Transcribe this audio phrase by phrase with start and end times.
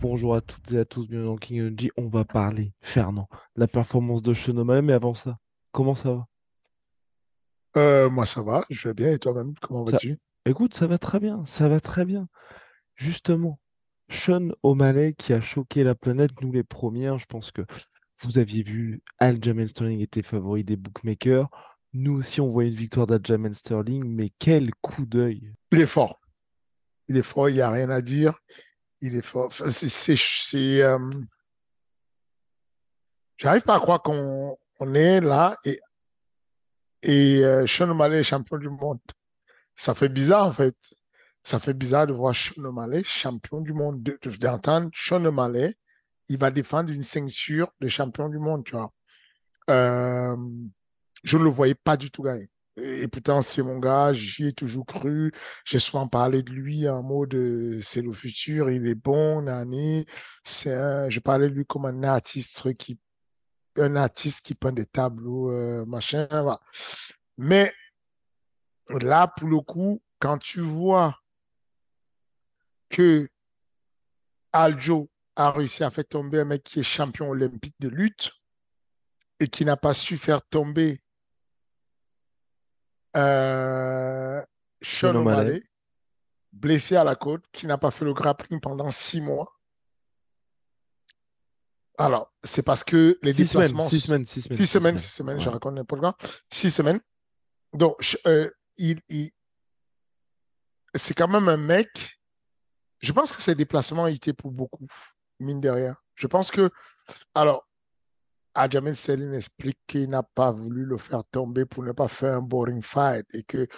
[0.00, 1.90] Bonjour à toutes et à tous, bienvenue dans King Energy.
[1.96, 5.38] On va parler, Fernand, de la performance de Chenomae, mais avant ça,
[5.72, 6.26] comment ça va?
[7.76, 9.12] Euh, moi, ça va, je vais bien.
[9.12, 10.18] Et toi-même, comment Ça- vas-tu?
[10.46, 12.28] Écoute, ça va très bien, ça va très bien.
[12.96, 13.60] Justement,
[14.08, 17.06] Sean O'Malley qui a choqué la planète, nous les premiers.
[17.08, 17.62] hein, Je pense que
[18.22, 21.48] vous aviez vu Aljamain Sterling était favori des bookmakers.
[21.92, 25.52] Nous aussi, on voyait une victoire d'Aljamain Sterling, mais quel coup d'œil!
[25.72, 26.20] Il est fort.
[27.08, 28.40] Il est fort, il n'y a rien à dire.
[29.00, 29.46] Il est fort.
[29.46, 30.98] Enfin, c'est, c'est, euh,
[33.38, 35.80] J'arrive pas à croire qu'on on est là et,
[37.02, 39.00] et euh, Sean O'Malley est champion du monde.
[39.74, 40.76] Ça fait bizarre, en fait.
[41.42, 45.74] Ça fait bizarre de voir Sean O'Malley champion du monde, de- de- d'entendre Sean O'Malley,
[46.28, 48.92] il va défendre une ceinture de champion du monde, tu vois.
[49.70, 50.36] Euh,
[51.24, 52.50] je ne le voyais pas du tout gagner.
[52.82, 55.32] Et pourtant, c'est mon gars, j'y ai toujours cru.
[55.64, 60.06] J'ai souvent parlé de lui en mode euh, c'est le futur, il est bon, Nani.
[60.44, 62.98] C'est je parlais de lui comme un artiste qui,
[63.76, 66.28] un artiste qui peint des tableaux, euh, machin.
[67.38, 67.72] Mais
[68.88, 71.18] là, pour le coup, quand tu vois
[72.88, 73.28] que
[74.52, 78.32] Aljo a réussi à faire tomber un mec qui est champion olympique de lutte
[79.38, 81.00] et qui n'a pas su faire tomber
[83.16, 84.42] euh,
[84.82, 85.62] Sean O'Malley.
[86.52, 89.56] Blessé à la côte, qui n'a pas fait le grappling pendant six mois.
[91.96, 93.88] Alors, c'est parce que les Six semaines, déplacements.
[93.88, 94.98] six semaines, six semaines, Six six semaines, semaines.
[94.98, 96.16] six semaines, je raconte n'importe quoi.
[96.50, 97.00] Six semaines.
[97.72, 99.30] Donc, euh, il, il-
[100.94, 102.18] c'est quand même un mec.
[103.00, 104.86] Je pense que ses déplacements étaient pour beaucoup,
[105.38, 105.94] mine de rien.
[106.16, 106.70] Je pense que,
[107.34, 107.66] alors,
[108.54, 112.42] Aljamain Sterling explique qu'il n'a pas voulu le faire tomber pour ne pas faire un
[112.42, 113.68] boring fight et qu'il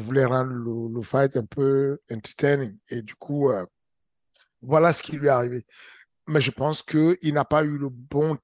[0.00, 2.78] voulait rendre le, fight un peu entertaining.
[2.88, 3.66] Et du coup, euh,
[4.62, 5.66] voilà ce qui lui est arrivé.
[6.28, 8.38] Mais je pense qu'il n'a pas eu le bon,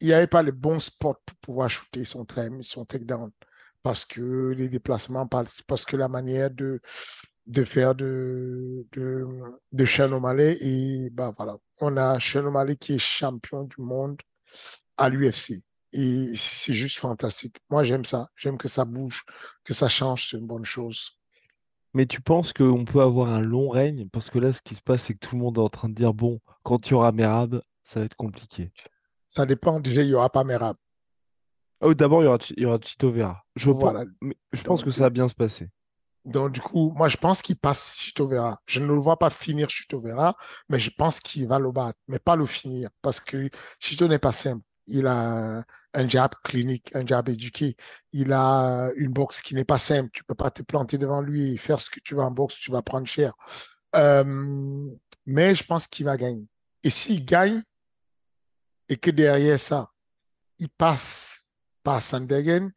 [0.00, 2.26] il n'y avait pas le bon spot pour pouvoir shooter son
[2.62, 3.30] son takedown.
[3.82, 6.80] Parce que les déplacements, par- parce que la manière de,
[7.46, 9.26] de faire de, de,
[9.72, 14.20] de et bah voilà, on a Sean qui est champion du monde
[14.96, 15.62] à l'UFC.
[15.92, 17.56] Et c'est juste fantastique.
[17.70, 18.28] Moi, j'aime ça.
[18.36, 19.24] J'aime que ça bouge,
[19.64, 21.12] que ça change, c'est une bonne chose.
[21.94, 24.08] Mais tu penses qu'on peut avoir un long règne?
[24.10, 25.88] Parce que là, ce qui se passe, c'est que tout le monde est en train
[25.88, 28.70] de dire, bon, quand il y aura Merab, ça va être compliqué.
[29.28, 29.80] Ça dépend.
[29.80, 30.76] Déjà, il n'y aura pas Merab.
[31.80, 33.44] Oh, d'abord, il y aura, Chi- il y aura Chito Vera.
[33.54, 34.04] Je pense, Voilà.
[34.20, 35.68] mais je pense que ça va bien se passer.
[36.24, 38.60] Donc, du coup, moi, je pense qu'il passe Chito Vera.
[38.66, 40.36] Je ne le vois pas finir Chito Vera,
[40.68, 44.18] mais je pense qu'il va le battre, mais pas le finir, parce que Chito n'est
[44.18, 44.64] pas simple.
[44.86, 45.64] Il a
[45.94, 47.76] un jab clinique, un jab éduqué.
[48.12, 50.10] Il a une boxe qui n'est pas simple.
[50.12, 52.56] Tu peux pas te planter devant lui et faire ce que tu veux en boxe,
[52.56, 53.34] tu vas prendre cher.
[53.96, 54.88] Euh,
[55.24, 56.46] mais je pense qu'il va gagner.
[56.82, 57.62] Et s'il gagne,
[58.88, 59.90] et que derrière ça,
[60.58, 61.44] il passe
[61.82, 62.70] par Sandhagen,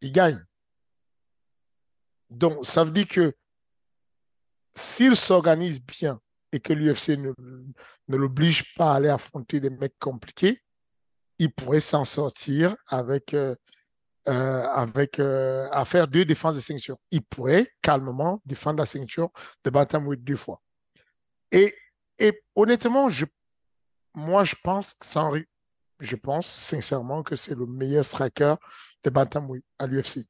[0.00, 0.44] il gagne.
[2.30, 3.34] Donc, ça veut dire que
[4.74, 6.20] s'il s'organise bien
[6.52, 7.32] et que l'UFC ne,
[8.08, 10.62] l'oblige pas à aller affronter des mecs compliqués,
[11.38, 13.54] il pourrait s'en sortir avec, euh,
[14.28, 16.96] euh, avec euh, à faire deux défenses de ceinture.
[17.10, 19.30] Il pourrait calmement défendre la ceinture
[19.64, 20.60] de bantamweight deux fois.
[21.52, 21.74] Et,
[22.54, 23.08] honnêtement,
[24.14, 25.32] moi, je pense sans,
[26.00, 28.56] je pense sincèrement que c'est le meilleur striker
[29.04, 30.26] de bantamweight à l'UFC.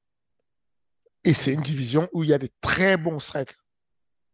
[1.24, 3.56] Et c'est une division où il y a des très bons strikers.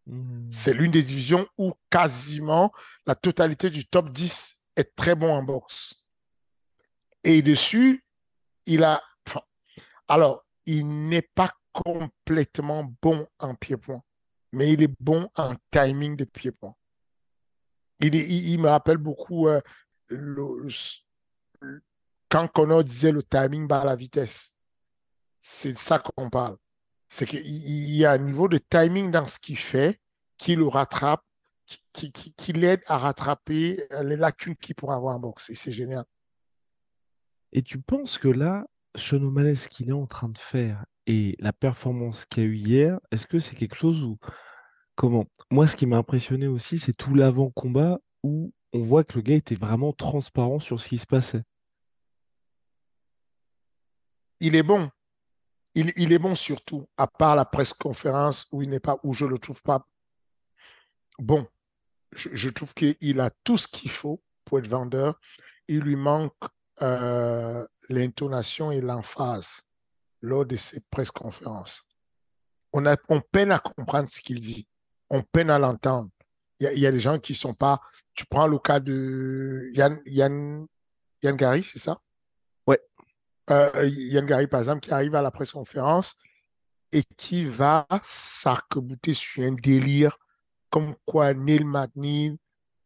[0.06, 0.50] Hmm.
[0.50, 2.72] C'est l'une des divisions où quasiment
[3.06, 6.06] la totalité du top 10 est très bon en boxe.
[7.22, 8.04] Et dessus,
[8.66, 9.02] il a.
[10.08, 14.02] alors, il n'est pas complètement bon en pied-point,
[14.52, 16.74] mais il est bon en timing de pied-point.
[18.00, 19.60] Il, il, me rappelle beaucoup euh,
[22.28, 24.56] quand Connor disait le timing par la vitesse.
[25.40, 26.56] C'est de ça qu'on parle.
[27.14, 30.00] C'est qu'il il y a un niveau de timing dans ce qu'il fait
[30.36, 31.22] qui le rattrape,
[31.92, 35.48] qui, qui, l'aide à rattraper les lacunes qu'il pourrait avoir en boxe.
[35.48, 36.04] Et c'est génial.
[37.52, 38.66] Et tu penses que là,
[38.96, 42.56] Sean O'Malley, ce qu'il est en train de faire et la performance qu'il a eu
[42.56, 44.18] hier, est-ce que c'est quelque chose où.
[44.96, 49.22] Comment Moi, ce qui m'a impressionné aussi, c'est tout l'avant-combat où on voit que le
[49.22, 51.44] gars était vraiment transparent sur ce qui se passait.
[54.40, 54.90] Il est bon.
[55.74, 59.24] Il, est bon surtout, à part la presse conférence où il n'est pas, où je
[59.24, 59.86] le trouve pas
[61.18, 61.46] bon.
[62.14, 65.18] Je, trouve qu'il a tout ce qu'il faut pour être vendeur.
[65.66, 66.32] Il lui manque
[66.80, 69.62] euh, l'intonation et l'emphase
[70.20, 71.82] lors de ces presse conférences.
[72.72, 74.68] On, a, on peine à comprendre ce qu'il dit.
[75.10, 76.08] On peine à l'entendre.
[76.60, 77.80] Il y, y, a des gens qui ne sont pas.
[78.14, 80.66] Tu prends le cas de Yann, Yann,
[81.22, 81.98] Yann Gary, c'est ça?
[83.50, 86.16] Euh, Yann Gary, par exemple, qui arrive à la presse conférence
[86.92, 90.16] et qui va s'arc-bouter sur un délire
[90.70, 92.36] comme quoi Neil McNeil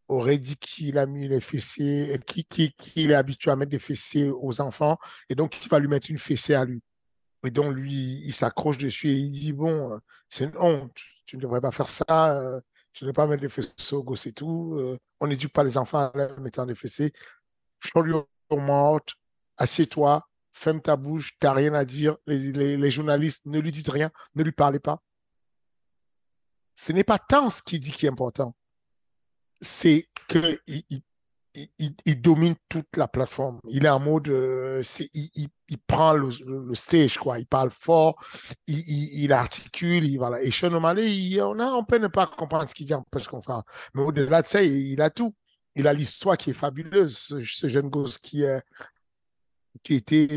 [0.08, 4.28] aurait dit qu'il a mis les fessées, qu'il qui, est habitué à mettre des fessées
[4.28, 6.82] aux enfants, et donc il va lui mettre une fessée à lui.
[7.46, 10.96] Et donc lui, il s'accroche dessus et il dit, bon, euh, c'est une honte,
[11.26, 12.04] tu ne devrais pas faire ça,
[12.36, 12.60] euh,
[12.92, 15.64] tu ne devrais pas mettre des fessées aux gosses et tout, euh, on n'éduque pas
[15.64, 17.12] les enfants en mettant des fessées.
[17.80, 19.14] Show your mouth,
[19.56, 20.27] assieds-toi,
[20.58, 24.42] ferme ta bouche, tu n'as rien à dire, les, journalistes ne lui disent rien, ne
[24.42, 25.02] lui parlez pas.
[26.74, 28.54] Ce n'est pas tant ce qu'il dit qui est important,
[29.60, 31.02] c'est qu'il il,
[32.04, 33.60] il, domine toute la plateforme.
[33.68, 34.82] Il est en mode, euh,
[35.14, 35.48] il,
[35.86, 36.30] prend le,
[36.74, 37.38] stage, quoi.
[37.38, 38.16] Il parle fort,
[38.66, 40.20] il, articule, il.
[40.42, 43.26] Et Sean O'Malley, on, a, on peut ne pas comprendre ce qu'il dit en presse
[43.26, 43.64] conférence.
[43.94, 45.34] Mais au-delà de ça, il, a tout.
[45.74, 48.62] Il a l'histoire qui est fabuleuse, ce, jeune gosse qui, est,
[49.82, 50.28] qui était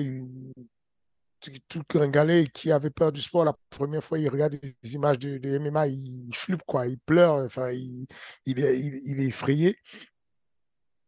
[1.67, 5.59] tout gringalé, qui avait peur du sport la première fois, il regarde des images de,
[5.59, 8.05] MMA, il, flippe, quoi, il pleure, enfin, il,
[8.45, 9.77] il, est, il, est, effrayé.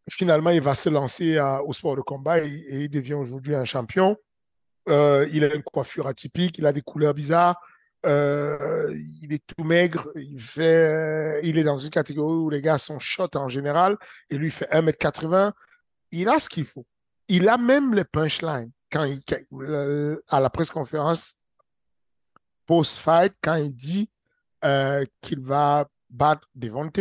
[0.10, 4.18] Finalement, il va se lancer au sport de combat et, il devient aujourd'hui un champion.
[4.90, 7.56] Euh, il a une coiffure atypique, il a des couleurs bizarres,
[8.06, 12.78] euh, il est tout maigre, il, fait, il est dans une catégorie où les gars
[12.78, 13.98] sont shot en général,
[14.30, 15.54] et lui fait 1m80.
[16.12, 16.86] Il a ce qu'il faut.
[17.28, 19.22] Il a même les punchlines quand il,
[19.54, 21.34] euh, à la presse conférence
[22.66, 24.10] post-fight, quand il dit
[24.64, 27.00] euh, qu'il va battre Devonte,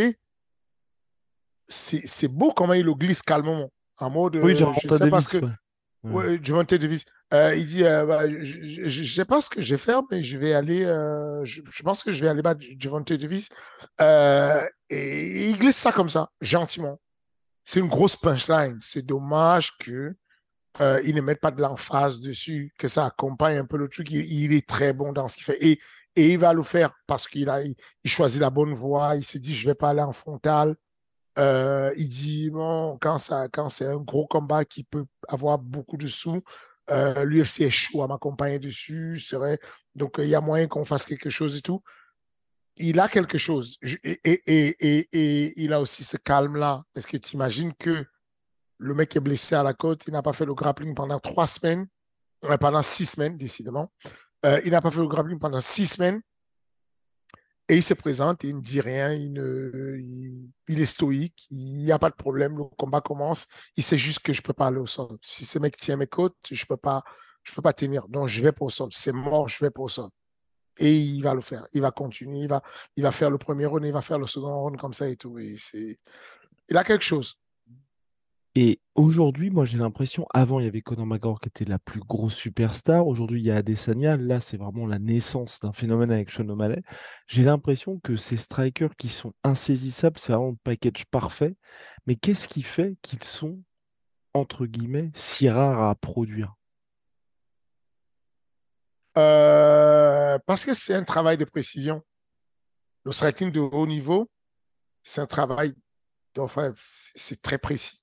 [1.69, 4.37] c'est beau comment il le glisse calmement, en mode.
[4.37, 5.39] Oui, euh, je sais parce que.
[6.03, 6.39] Ouais.
[6.39, 7.05] Davis.
[7.33, 10.53] il dit bah, Je ne sais pas ce que je vais faire, mais je vais
[10.53, 10.83] aller.
[11.45, 13.49] Je, je, pense que je vais aller battre Javante Davis.
[14.01, 16.99] et il glisse ça comme ça, gentiment.
[17.64, 18.79] C'est une grosse punchline.
[18.81, 20.14] C'est dommage que
[20.81, 24.11] euh, ne mettent pas de l'emphase dessus, que ça accompagne un peu le truc.
[24.11, 25.62] Il, est très bon dans ce qu'il fait.
[25.62, 25.81] Et,
[26.17, 29.17] il va le faire parce qu'il a il, choisit la bonne voie.
[29.17, 30.76] Il s'est dit, je vais pas aller en frontal.
[31.38, 33.17] Euh, il dit, bon, quand,
[33.53, 36.43] quand c'est un gros combat qui peut avoir beaucoup de sous,
[36.91, 39.19] euh, l'UFC est chaud à m'accompagner dessus.
[39.20, 39.59] Serait...
[39.94, 41.82] Donc, il y a moyen qu'on fasse quelque chose et tout.
[42.82, 43.79] Il a quelque chose.
[44.05, 46.82] Et, il a aussi ce calme-là.
[46.96, 48.05] Est-ce que tu imagines que
[48.79, 50.02] le mec est blessé à la côte.
[50.08, 51.87] Il n'a pas fait le grappling pendant trois semaines.
[52.58, 53.93] Pendant six semaines, décidément.
[54.44, 56.20] Euh, il n'a pas fait le grappling pendant six semaines.
[57.69, 59.12] Et il se présente il ne dit rien.
[59.12, 61.46] Il, est stoïque.
[61.50, 62.59] Il n'y a pas de problème.
[62.59, 63.47] Le combat commence.
[63.76, 65.16] Il sait juste que je ne peux pas aller au sol.
[65.23, 67.04] Si ce mec tient mes côtes, je ne peux, pas,
[67.45, 68.09] je peux pas tenir.
[68.09, 68.88] Donc, je vais pour le sol.
[68.90, 70.09] C'est mort, je vais pour le sol.
[70.79, 71.67] Et il va le faire.
[71.73, 72.41] Il va continuer.
[72.41, 72.62] Il va,
[72.97, 73.85] il va faire le premier round.
[73.85, 75.38] Il va faire le second round comme ça et tout.
[75.38, 75.99] Et c'est...
[76.69, 77.38] Il a quelque chose.
[78.55, 82.00] Et aujourd'hui, moi, j'ai l'impression, avant, il y avait Conor McGregor qui était la plus
[82.00, 83.07] grosse superstar.
[83.07, 84.19] Aujourd'hui, il y a Adesanya.
[84.19, 86.83] Là, c'est vraiment la naissance d'un phénomène avec Sean O'Malley.
[87.26, 91.57] J'ai l'impression que ces strikers qui sont insaisissables, c'est vraiment le package parfait.
[92.07, 93.59] Mais qu'est-ce qui fait qu'ils sont,
[94.35, 96.55] entre guillemets, si rares à produire?
[99.17, 99.82] Euh,
[100.41, 102.03] Parce que c'est un travail de précision.
[103.05, 104.31] Le striking de haut niveau,
[105.03, 105.75] c'est un travail,
[106.39, 108.03] enfin, c'est très précis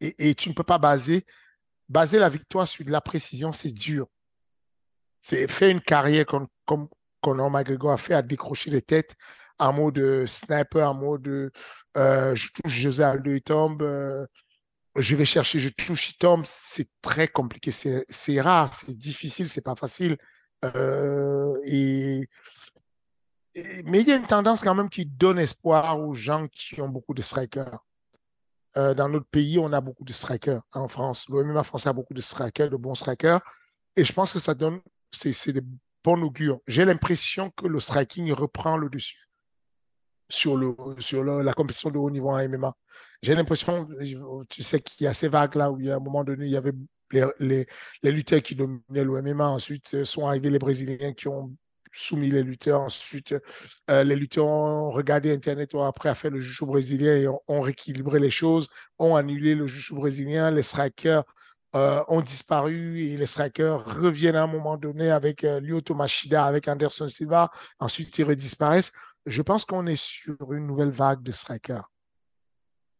[0.00, 1.24] et, tu ne peux pas baser,
[1.88, 4.06] baser la victoire sur de la précision, c'est dur.
[5.20, 6.88] C'est faire une carrière comme, comme
[7.20, 9.14] Conor McGregor a fait à décrocher les têtes
[9.58, 11.52] en mode sniper, en mode
[11.96, 14.26] euh, je touche José Aldo, il tombe, euh,
[14.96, 16.44] je vais chercher, je touche, il tombe.
[16.46, 20.16] C'est très compliqué, c'est rare, c'est difficile, c'est pas facile.
[20.64, 21.56] Euh,
[23.84, 26.88] mais il y a une tendance quand même qui donne espoir aux gens qui ont
[26.88, 27.78] beaucoup de strikers.
[28.76, 30.62] Euh, dans notre pays, on a beaucoup de strikers.
[30.72, 33.40] En France, le français a beaucoup de strikers, de bons strikers.
[33.96, 35.62] Et je pense que ça donne, c'est des
[36.04, 36.60] bons augures.
[36.66, 39.28] J'ai l'impression que le striking reprend le dessus.
[40.28, 42.72] sur, le, sur la compétition de haut niveau en MMA.
[43.22, 43.88] J'ai l'impression,
[44.48, 46.52] tu sais, qu'il y a ces vagues-là où, il y a un moment donné, il
[46.52, 46.72] y avait
[47.12, 47.66] les,
[48.02, 49.48] les, lutteurs qui dominaient le MMA.
[49.48, 51.54] Ensuite, euh, sont arrivés les Brésiliens qui ont
[51.92, 52.80] soumis les lutteurs.
[52.80, 53.34] Ensuite,
[53.90, 58.18] euh, les lutteurs ont regardé Internet, ont après fait le juge brésilien et ont, rééquilibré
[58.18, 60.50] les choses, ont annulé le juge brésilien.
[60.50, 61.24] Les strikers
[61.74, 66.44] euh, ont disparu et les strikers reviennent à un moment donné avec euh, Lyoto Machida,
[66.44, 67.50] avec Anderson Silva.
[67.78, 68.92] Ensuite, ils redisparaissent.
[69.26, 71.88] Je pense qu'on est sur une nouvelle vague de strikers.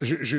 [0.01, 0.39] Je, je,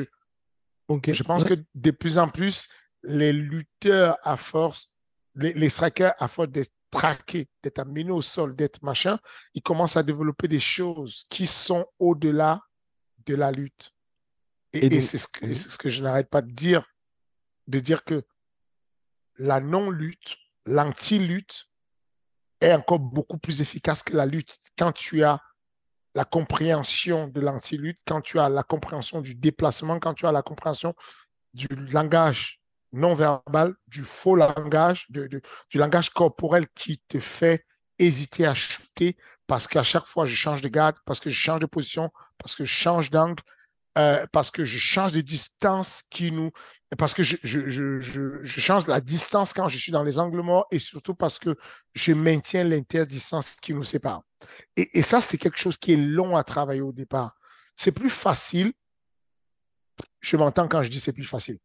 [1.08, 2.68] je pense que de plus en plus,
[3.02, 4.92] les lutteurs à force,
[5.34, 9.18] les, les strikers à force d'être traqués, d'être amenés au sol, d'être machin,
[9.54, 12.60] ils commencent à développer des choses qui sont au-delà
[13.26, 13.92] de la lutte.
[14.72, 16.86] Et, c'est ce, ce, que je n'arrête pas de dire,
[17.66, 18.22] de dire que
[19.36, 21.68] la non-lutte, l'anti-lutte
[22.60, 25.40] est encore beaucoup plus efficace que la lutte quand tu as
[26.14, 30.42] la compréhension de l'anti-lutte, quand tu as la compréhension du déplacement, quand tu as la
[30.42, 30.94] compréhension
[31.54, 32.61] du langage
[32.92, 37.64] non verbal, du faux langage, du langage corporel qui te fait
[37.98, 41.60] hésiter à shooter parce qu'à chaque fois, je change de garde, parce que je change
[41.60, 43.42] de position, parce que je change d'angle,
[43.98, 46.50] euh, parce que je change de distance qui nous...
[46.96, 50.78] Parce que je, je, change la distance quand je suis dans les angles morts et
[50.78, 51.56] surtout parce que
[51.94, 54.22] je maintiens l'interdistance qui nous sépare.
[54.76, 57.34] Et, et ça, c'est quelque chose qui est long à travailler au départ.
[57.76, 58.72] C'est plus facile.
[60.20, 61.58] Je m'entends quand je dis c'est plus facile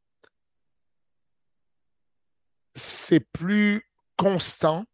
[2.77, 3.83] c'est plus
[4.15, 4.85] constant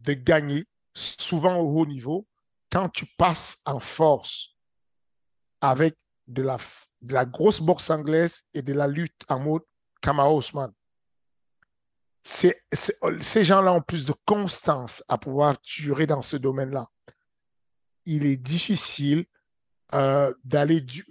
[0.00, 2.26] de gagner, souvent au haut niveau,
[2.70, 4.50] quand tu passes en force
[5.60, 9.62] avec de la, grosse boxe anglaise et de la lutte en mode
[10.00, 10.72] Kamau Osman.
[12.22, 16.90] ces gens-là ont plus de constance à pouvoir durer dans ce domaine-là.
[18.06, 19.24] Il est difficile
[19.94, 21.06] euh, d'aller du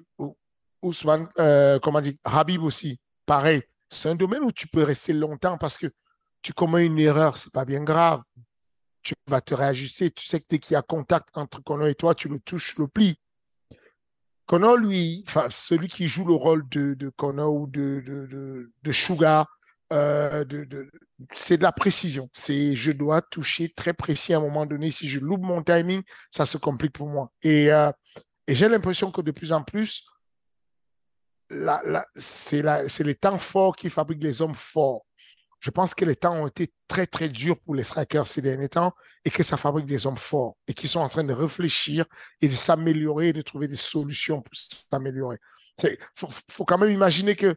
[0.82, 3.64] Ousmane, euh, comment dire, Habib aussi, pareil.
[3.94, 5.88] C'est un domaine où tu peux rester longtemps parce que
[6.42, 8.22] tu commets une erreur, c'est pas bien grave.
[9.02, 10.12] Tu vas te réajuster.
[10.12, 12.78] Tu sais que dès qu'il y a contact entre Connor et toi, tu le touches,
[12.78, 13.16] le pli.
[14.46, 18.04] Connor, lui, celui qui joue le rôle de, Connor ou de,
[18.82, 19.48] de, Sugar,
[19.94, 20.44] euh,
[21.32, 22.30] c'est de la précision.
[22.34, 24.92] C'est je dois toucher très précis à un moment donné.
[24.92, 27.32] Si je loupe mon timing, ça se complique pour moi.
[27.42, 27.92] Et, euh,
[28.48, 30.06] et j'ai l'impression que de plus en plus,
[32.16, 35.06] c'est les temps forts qui fabriquent les hommes forts.
[35.60, 38.68] Je pense que les temps ont été très, très durs pour les strikers ces derniers
[38.68, 38.94] temps
[39.24, 42.06] et que ça fabrique des hommes forts et qui sont en train de réfléchir
[42.42, 44.54] et de s'améliorer et de trouver des solutions pour
[44.92, 45.38] s'améliorer.
[45.84, 47.56] Il faut, quand même imaginer que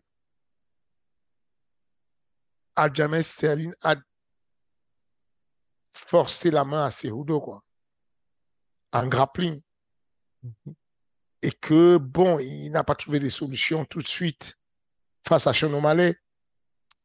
[2.76, 3.96] Aljames Sterling a
[5.92, 7.64] forcé la main à Cejudo, quoi,
[8.92, 9.60] en grappling.
[10.44, 10.74] Mm-hmm
[11.46, 14.58] et que, bon, il n'a pas trouvé des solutions tout de suite
[15.24, 15.70] face à Sean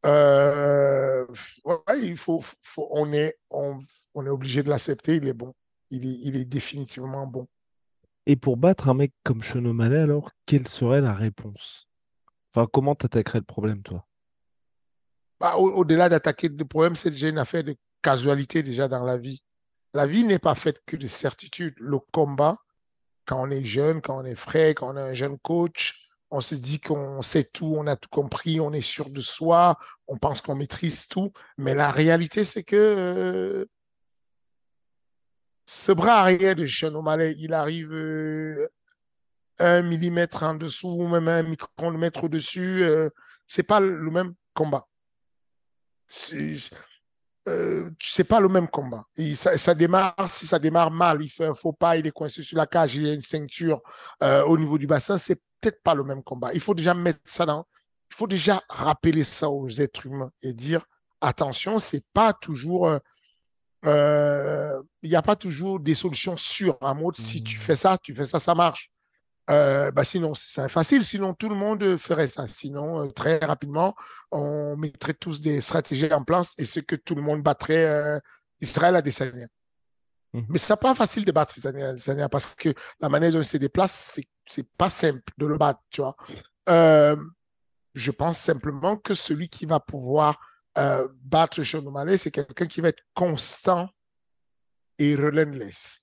[0.03, 1.27] euh,
[2.01, 2.43] il faut,
[2.75, 3.79] on, est, on,
[4.25, 5.53] est obligé de l'accepter, il est bon.
[5.91, 7.48] Il est, il est définitivement bon.
[8.25, 11.88] Et pour battre un mec comme Sean alors, quelle serait la réponse?
[12.51, 14.07] Enfin, comment t'attaquerais le problème, toi?
[15.39, 19.43] Bah, Au-delà d'attaquer le problème, c'est déjà une affaire de casualité déjà dans la vie.
[19.93, 21.75] La vie n'est pas faite que de certitude.
[21.77, 22.57] Le combat,
[23.25, 26.41] quand on est jeune, quand on est frais, quand on est un jeune coach, on
[26.41, 30.17] se dit qu'on sait tout, on a tout compris, on est sûr de soi, on
[30.17, 31.31] pense qu'on maîtrise tout.
[31.57, 33.65] Mais la réalité, c'est que euh,
[35.65, 38.69] ce bras arrière de Sean O'Malley, il arrive euh,
[39.59, 42.83] un millimètre en dessous, ou même un micromètre au-dessus.
[42.83, 43.09] Euh,
[43.45, 44.87] c'est pas le même combat
[47.48, 49.05] euh, c'est pas le même combat.
[49.36, 52.57] ça, démarre, si ça démarre mal, il fait un faux pas, il est coincé sur
[52.57, 53.81] la cage, il y a une ceinture
[54.21, 56.53] euh, au niveau du bassin, c'est peut-être pas le même combat.
[56.53, 57.65] Il faut déjà mettre ça dans,
[58.12, 60.86] il faut déjà rappeler ça aux êtres humains et dire
[61.19, 63.00] attention, c'est pas toujours, euh,
[63.86, 66.77] euh, il n'y a pas toujours des solutions sûres.
[66.81, 67.62] En mode, si tu mmh.
[67.62, 68.91] fais ça, tu fais ça, ça marche.
[69.51, 71.03] Euh, bah sinon, c'est facile.
[71.03, 72.48] Sinon, tout le monde ferait ça.
[72.48, 73.96] Sinon, euh, très rapidement,
[74.31, 78.20] on mettrait tous des stratégies en place et ce que tout le monde battrait euh,
[78.62, 79.48] Israël à des années.
[80.34, 80.41] Mmh.
[80.50, 84.22] Mais c'est pas facile de battre Israël parce que la manière dont il se déplace,
[84.48, 86.15] c'est pas simple de le battre, tu vois.
[87.93, 90.39] je pense simplement que celui qui va pouvoir
[91.24, 91.84] battre Sean
[92.17, 93.89] c'est quelqu'un qui va être constant
[94.98, 96.00] et relentless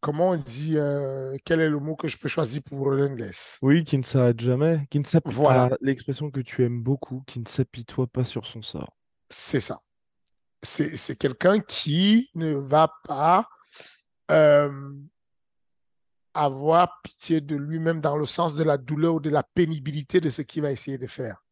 [0.00, 3.84] comment on dit, euh, quel est le mot que je peux choisir pour relentless Oui,
[3.84, 5.34] qui ne s'arrête jamais, qui ne s'apitoie.
[5.34, 8.96] Voilà l'expression que tu aimes beaucoup, qui ne s'apitoie pas sur son sort.
[9.28, 9.78] C'est ça.
[10.60, 13.48] C'est quelqu'un qui ne va pas
[14.30, 14.92] euh,
[16.34, 20.30] avoir pitié de lui-même dans le sens de la douleur ou de la pénibilité de
[20.30, 21.42] ce qu'il va essayer de faire.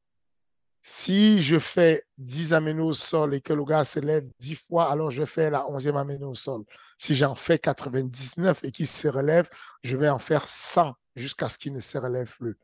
[0.88, 4.88] Si je fais 10 aménés au sol et que le gars se lève 10 fois,
[4.88, 6.62] alors je fais la 11e aménée au sol.
[6.96, 9.50] Si j'en fais 99 et qu'il se relève,
[9.82, 12.56] je vais en faire 100 jusqu'à ce qu'il ne se relève plus.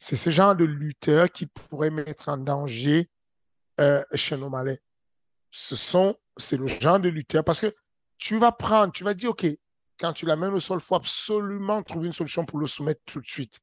[0.00, 3.08] C'est ce genre de lutteur qui pourrait mettre en danger
[3.80, 4.02] euh,
[4.50, 4.80] Malais.
[5.52, 7.72] Ce sont, c'est le genre de lutteur parce que
[8.18, 9.46] tu vas prendre, tu vas dire, OK,
[10.00, 13.20] quand tu l'amènes au sol, il faut absolument trouver une solution pour le soumettre tout
[13.20, 13.60] de suite.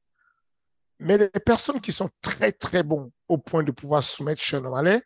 [1.02, 5.02] Mais les personnes qui sont très, très bons au point de pouvoir soumettre O'Malley,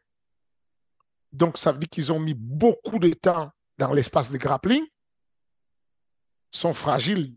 [1.33, 4.85] donc ça veut dire qu'ils ont mis beaucoup de temps dans l'espace de grappling,
[6.53, 7.35] sont fragiles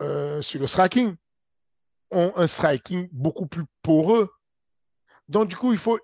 [0.00, 1.14] euh, sur le striking,
[2.10, 4.28] ont un striking beaucoup plus poreux.
[5.28, 6.00] Donc, du coup, il faut,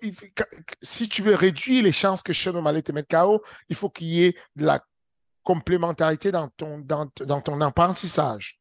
[0.81, 4.23] si tu veux réduire les chances que O'Malley te mette KO, il faut qu'il y
[4.23, 4.81] ait de la
[5.43, 8.59] complémentarité dans ton, dans, ton apprentissage.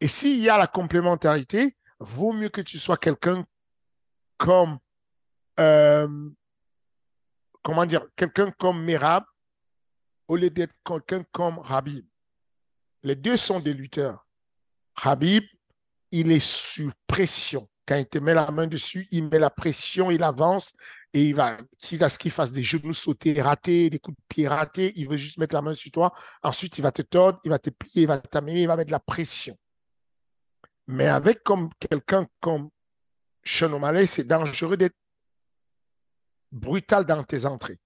[0.00, 3.44] Et s'il y a la complémentarité, vaut mieux que tu sois quelqu'un
[4.38, 4.78] comme,
[5.60, 6.30] euh,
[7.62, 9.24] comment dire, quelqu'un comme Merab
[10.28, 12.06] au lieu d'être quelqu'un comme Habib.
[13.02, 14.26] Les deux sont des lutteurs.
[15.02, 15.44] Habib,
[16.10, 17.68] il est sous pression.
[17.86, 20.72] Quand il te met la main dessus, il met la pression, il avance
[21.12, 24.22] et il va, quitte à ce qu'il fasse des genoux sautés ratés, des coups de
[24.28, 26.12] pied ratés, il veut juste mettre la main sur toi.
[26.42, 28.90] Ensuite, il va te tordre, il va te plier, il va t'amener, il va mettre
[28.90, 29.56] la pression.
[30.86, 32.70] Mais avec comme quelqu'un comme
[33.44, 34.96] Sean O'Malley, c'est dangereux d'être
[36.52, 37.80] brutal dans tes entrées.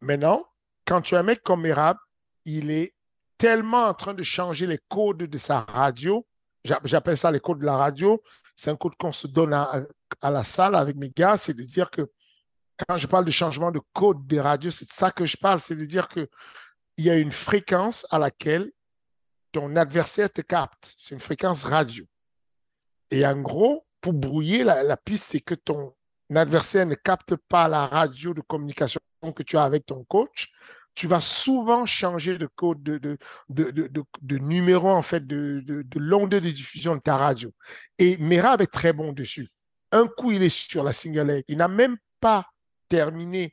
[0.00, 0.46] Maintenant,
[0.86, 1.98] quand tu as un mec comme Merab,
[2.44, 2.94] il est
[3.36, 6.26] tellement en train de changer les codes de sa radio.
[6.64, 8.22] J'appelle ça les codes de la radio.
[8.56, 9.82] C'est un code qu'on se donne à,
[10.20, 12.10] à la salle avec mes gars, c'est de dire que
[12.86, 15.60] quand je parle de changement de code des radios, c'est de ça que je parle,
[15.60, 16.28] c'est de dire qu'il
[16.98, 18.70] y a une fréquence à laquelle
[19.52, 20.94] ton adversaire te capte.
[20.98, 22.04] C'est une fréquence radio.
[23.10, 25.94] Et en gros, pour brouiller la, piste, c'est que ton
[26.34, 29.00] adversaire ne capte pas la radio de communication
[29.34, 30.50] que tu as avec ton coach.
[30.94, 36.96] Tu vas souvent changer de code, de, numéro, en fait, de, de, de de diffusion
[36.96, 37.52] de ta radio.
[37.98, 39.48] Et Merab est très bon dessus.
[39.92, 41.44] Un coup, il est sur la single leg.
[41.48, 42.46] Il n'a même pas
[42.88, 43.52] terminé,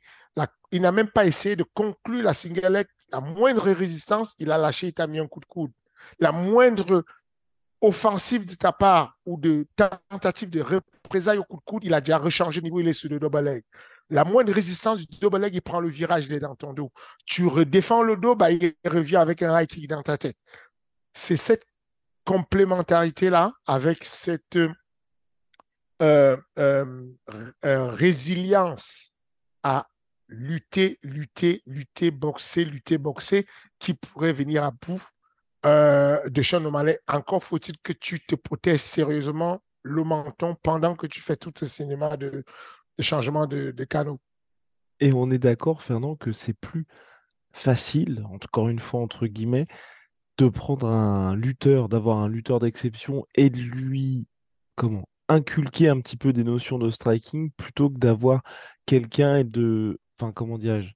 [0.70, 2.86] il n'a même pas essayé de conclure la single leg.
[3.10, 5.72] La moindre résistance, il a lâché, il t'a mis un coup de coude.
[6.18, 7.04] La moindre
[7.80, 12.00] offensive de ta part ou de tentative de représailles au coup de coude, il a
[12.00, 13.62] déjà rechangé niveau, il est sur le double leg.
[14.10, 16.90] La moindre résistance du double leg, il prend le virage, il est dans ton dos.
[17.26, 20.36] Tu redéfends le dos, bah, il revient avec un high kick dans ta tête.
[21.12, 21.66] C'est cette
[22.24, 24.58] complémentarité-là avec cette
[26.00, 27.06] euh, euh,
[27.64, 29.14] euh, résilience
[29.62, 29.88] à
[30.28, 33.46] lutter, lutter, lutter, boxer, lutter, boxer,
[33.78, 35.02] qui pourrait venir à bout
[35.64, 36.64] de Sean.
[37.08, 41.66] Encore faut-il que tu te protèges sérieusement le menton pendant que tu fais tout ce
[41.66, 42.44] cinéma de,
[43.00, 44.20] changement de, de canot.
[45.00, 46.86] Et on est d'accord, Fernand, que c'est plus
[47.52, 49.66] facile, encore une fois, entre guillemets,
[50.38, 54.26] de prendre un lutteur, d'avoir un lutteur d'exception et de lui,
[54.76, 58.42] comment, inculquer un petit peu des notions de striking plutôt que d'avoir
[58.86, 60.00] quelqu'un et de.
[60.18, 60.90] Enfin, comment dirais-je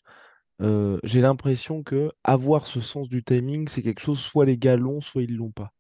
[0.61, 4.77] euh, J'ai l'impression que avoir ce sens du timing, c'est quelque chose, soit les gars
[4.77, 5.73] l'ont, soit ils l'ont pas.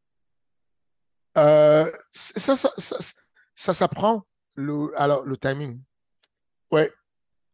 [1.38, 4.24] Euh, ça, ça, ça, s'apprend.
[4.54, 5.80] Le, alors, le timing.
[6.70, 6.90] Ouais.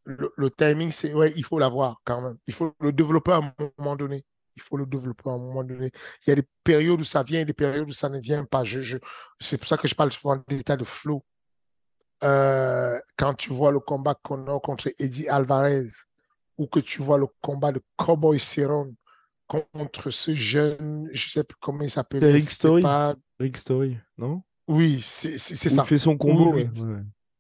[0.05, 1.13] Le, timing, c'est.
[1.13, 2.39] Ouais, il faut l'avoir quand même.
[2.47, 4.25] Il faut le développer à un moment donné
[4.59, 5.91] il faut le développer à un moment donné.
[6.27, 8.45] Il y a des périodes où ça vient et des périodes où ça ne vient
[8.45, 8.65] pas.
[9.41, 11.25] C'est pour ça que je parle souvent d'état de flow.
[12.25, 15.87] Euh, quand tu vois le combat qu'on a contre Eddie Alvarez
[16.59, 18.95] ou que tu vois le combat de Cowboy Cerrone
[19.47, 22.25] contre ce jeune, je ne sais plus comment il s'appelle.
[22.25, 22.85] Rick Story.
[23.41, 24.43] Rick Story, non?
[24.67, 25.83] Oui, c'est, ça.
[25.83, 26.55] Il fait son combo.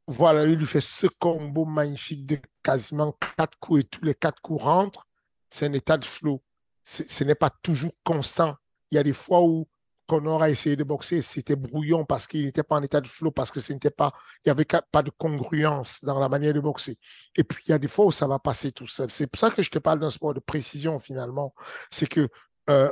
[0.07, 4.41] Voilà, il lui fait ce combo magnifique de quasiment quatre coups et tous les quatre
[4.41, 5.07] coups rentrent.
[5.51, 6.41] C'est un état de flow
[6.89, 8.57] ce n'est pas toujours constant.
[8.91, 9.69] Il y a des fois où
[10.09, 13.31] Connor a essayé de boxer, c'était brouillon parce qu'il n'était pas en état de flow,
[13.31, 14.13] parce que pas,
[14.45, 16.99] n'y avait pas de congruence dans la manière de boxer.
[17.37, 19.11] Et puis, il y a des fois où ça va passer tout seul.
[19.11, 21.55] C'est pour ça que je te parle d'un sport de précision, finalement.
[21.91, 22.29] C'est que,
[22.71, 22.91] euh,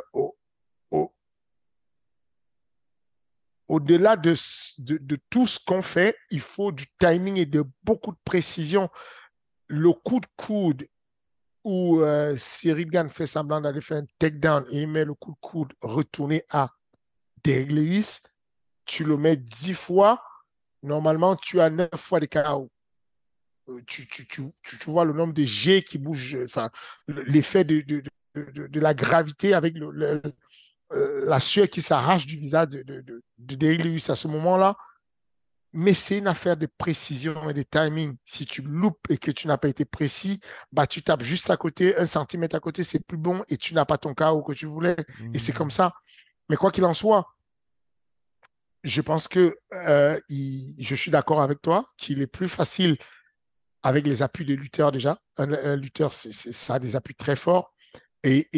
[3.68, 4.34] au, delà de,
[4.78, 8.90] de, tout ce qu'on fait, il faut du timing et de beaucoup de précision.
[9.68, 10.86] Le coup de coude
[11.64, 15.32] où euh, Cyril Gann fait semblant d'aller faire un takedown et il met le coup
[15.32, 16.70] de coude retourné à
[17.46, 18.20] Lewis,
[18.84, 20.22] tu le mets dix fois,
[20.82, 22.70] normalement tu as neuf fois de KO.
[23.68, 26.70] Euh, tu, tu, tu, tu, vois le nombre de G qui bougent, enfin,
[27.08, 28.02] l'effet de, de,
[28.34, 30.22] de, de, la gravité avec le,
[30.90, 34.76] la sueur qui s'arrache du visage de, de, de, Lewis à ce moment-là.
[35.72, 38.16] Mais c'est une affaire de précision et de timing.
[38.24, 40.40] Si tu loupes et que tu n'as pas été précis,
[40.72, 43.74] bah, tu tapes juste à côté, un centimètre à côté, c'est plus bon et tu
[43.74, 44.96] n'as pas ton ou que tu voulais.
[45.34, 45.72] Et c'est comme mmh.
[45.72, 45.92] ça.
[46.48, 47.35] Mais quoi qu'il en soit,
[48.86, 52.96] je pense que euh, je suis d'accord avec toi qu'il est plus facile
[53.82, 55.18] avec les appuis de lutteur déjà.
[55.38, 57.74] Un, lutteur, ça a des appuis très forts.
[58.22, 58.48] Et,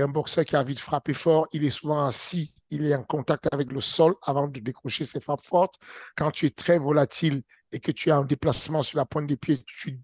[0.00, 3.02] un boxeur qui a envie de frapper fort, il est souvent assis, il est en
[3.02, 5.76] contact avec le sol avant de décrocher ses frappes fortes.
[6.16, 9.36] Quand tu es très volatile et que tu as un déplacement sur la pointe des
[9.36, 10.02] pieds, tu,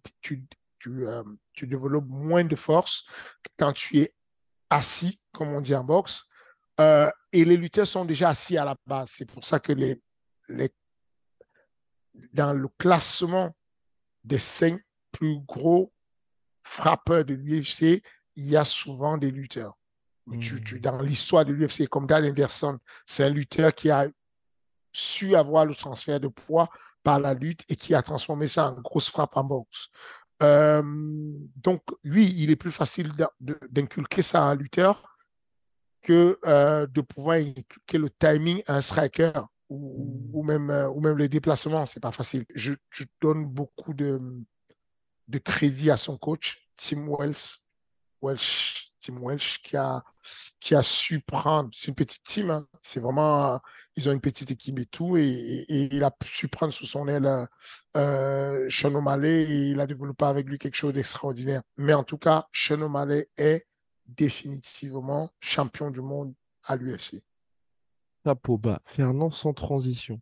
[0.87, 3.05] euh, tu développes moins de force
[3.43, 4.15] que quand tu es
[4.71, 6.25] assis, comme on dit en boxe.
[6.81, 9.11] Euh, et les lutteurs sont déjà assis à la base.
[9.13, 10.01] C'est pour ça que les,
[10.49, 10.71] les,
[12.33, 13.55] dans le classement
[14.25, 14.81] des cinq
[15.13, 15.93] plus gros
[16.63, 18.03] frappeurs de l'UFC,
[18.37, 19.77] il y a souvent des lutteurs.
[20.27, 20.41] Hmm.
[20.81, 24.07] dans l'histoire de l'UFC, comme Dan Anderson, c'est un lutteur qui a
[24.91, 26.71] su avoir le transfert de poids
[27.03, 29.89] par la lutte et qui a transformé ça en grosse frappe en boxe.
[30.43, 30.83] Euh,
[31.57, 33.13] donc, oui, il est plus facile
[33.71, 35.14] d'inculquer ça à un lutteur
[36.05, 39.33] que euh, de pouvoir inculquer le timing à un striker
[39.71, 41.87] ou, même, euh, ou même les déplacements.
[41.87, 42.45] C'est pas facile.
[42.55, 42.73] Je,
[43.21, 44.21] donne beaucoup de,
[45.43, 47.57] crédit à son coach, Tim Wells,
[48.23, 50.05] Welsh, Tim Welsh, qui a,
[50.61, 51.71] qui a su prendre.
[51.73, 52.51] C'est une petite team.
[52.51, 52.67] Hein.
[52.83, 53.59] C'est vraiment.
[53.97, 55.17] Ils ont une petite équipe et tout.
[55.17, 57.49] Et, il a su prendre sous son aile
[57.97, 61.63] euh, Sean O'Malley et il a développé avec lui quelque chose d'extraordinaire.
[61.79, 63.67] Mais en tout cas, Sean O'Malley est
[64.07, 67.23] définitivement champion du monde à l'UFC.
[68.25, 68.81] Chapeau bas.
[68.87, 70.21] Fernand sans transition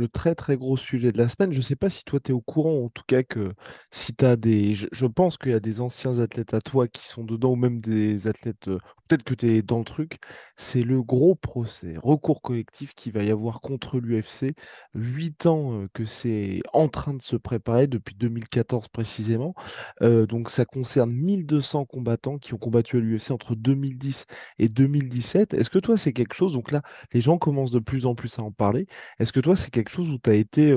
[0.00, 1.52] le très très gros sujet de la semaine.
[1.52, 3.52] Je ne sais pas si toi tu es au courant, en tout cas que
[3.90, 4.74] si tu as des...
[4.74, 7.80] Je, pense qu'il y a des anciens athlètes à toi qui sont dedans, ou même
[7.80, 8.78] des athlètes, euh,
[9.10, 10.18] peut-être que tu es dans le truc,
[10.56, 14.54] c'est le gros procès, recours collectif qui va y avoir contre l'UFC.
[14.94, 19.54] Huit ans que c'est en train de se préparer, depuis 2014 précisément.
[20.00, 24.26] Donc ça concerne 1200 combattants qui ont combattu à l'UFC entre 2010
[24.60, 25.54] et 2017.
[25.54, 28.38] Est-ce que toi c'est quelque chose, donc là les gens commencent de plus en plus
[28.38, 28.86] à en parler,
[29.18, 30.72] est-ce que toi c'est quelque chose où tu as été,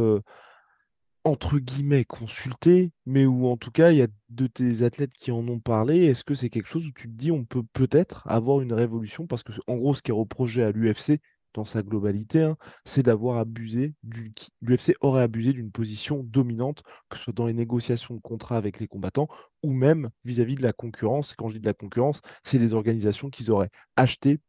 [1.26, 5.32] entre guillemets, consulté, mais où en tout cas, il y a de tes athlètes qui
[5.32, 6.06] en ont parlé.
[6.06, 9.28] Est-ce que c'est quelque chose où tu te dis, on peut peut-être avoir une révolution?
[9.28, 11.20] Parce que, en gros, ce qui est reproché à l'UFC,
[11.54, 14.34] dans sa globalité, hein, c'est d'avoir abusé du.
[14.62, 18.80] L'UFC aurait abusé d'une position dominante, que ce soit dans les négociations de contrats avec
[18.80, 19.28] les combattants
[19.62, 21.34] ou même vis-à-vis -vis de la concurrence.
[21.34, 24.40] Et quand je dis de la concurrence, c'est des organisations qu'ils auraient achetées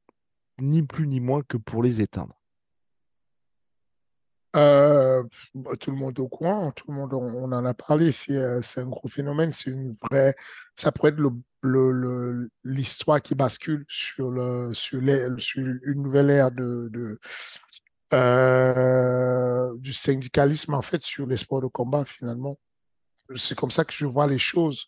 [0.61, 2.44] ni plus ni moins que pour les éteindre.
[4.55, 8.37] Euh, bah, tout le monde au courant, tout le monde, on, en a parlé, c'est
[8.37, 10.35] euh, un gros phénomène, c'est une vraie,
[10.77, 11.21] ça pourrait être
[12.63, 15.01] l'histoire le, qui bascule sur, le, sur,
[15.39, 17.19] sur une nouvelle ère de,
[18.13, 22.59] euh, du syndicalisme, en fait, sur les sports de combat, finalement.
[23.35, 24.87] C'est comme ça que je vois les choses.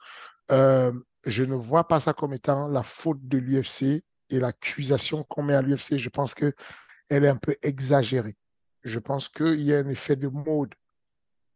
[0.48, 5.54] je ne vois pas ça comme étant la faute de l'UFC et l'accusation qu'on met
[5.54, 5.96] à l'UFC.
[5.98, 6.52] Je pense que
[7.08, 8.36] elle est un peu exagérée
[8.86, 10.74] je pense qu'il y a un effet de mode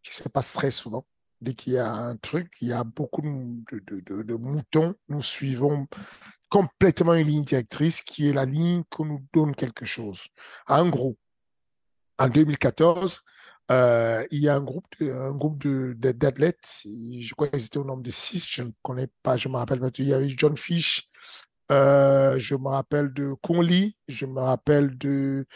[0.02, 1.06] qui se passe très souvent.
[1.40, 4.94] Dès qu'il y a un truc, il y a beaucoup de, moutons.
[5.08, 5.86] Nous suivons
[6.50, 10.26] complètement une ligne directrice qui est la ligne qui nous donne quelque chose.
[10.66, 11.16] En gros,
[12.18, 13.20] en 2014,
[13.70, 18.02] euh, il y a un groupe, un groupe d'athlètes, je crois qu'ils étaient au nombre
[18.02, 19.90] de six, je ne connais pas, je me rappelle pas.
[19.98, 21.06] Il y avait John Fish,
[21.70, 25.46] euh, je me rappelle de Conley, je me rappelle de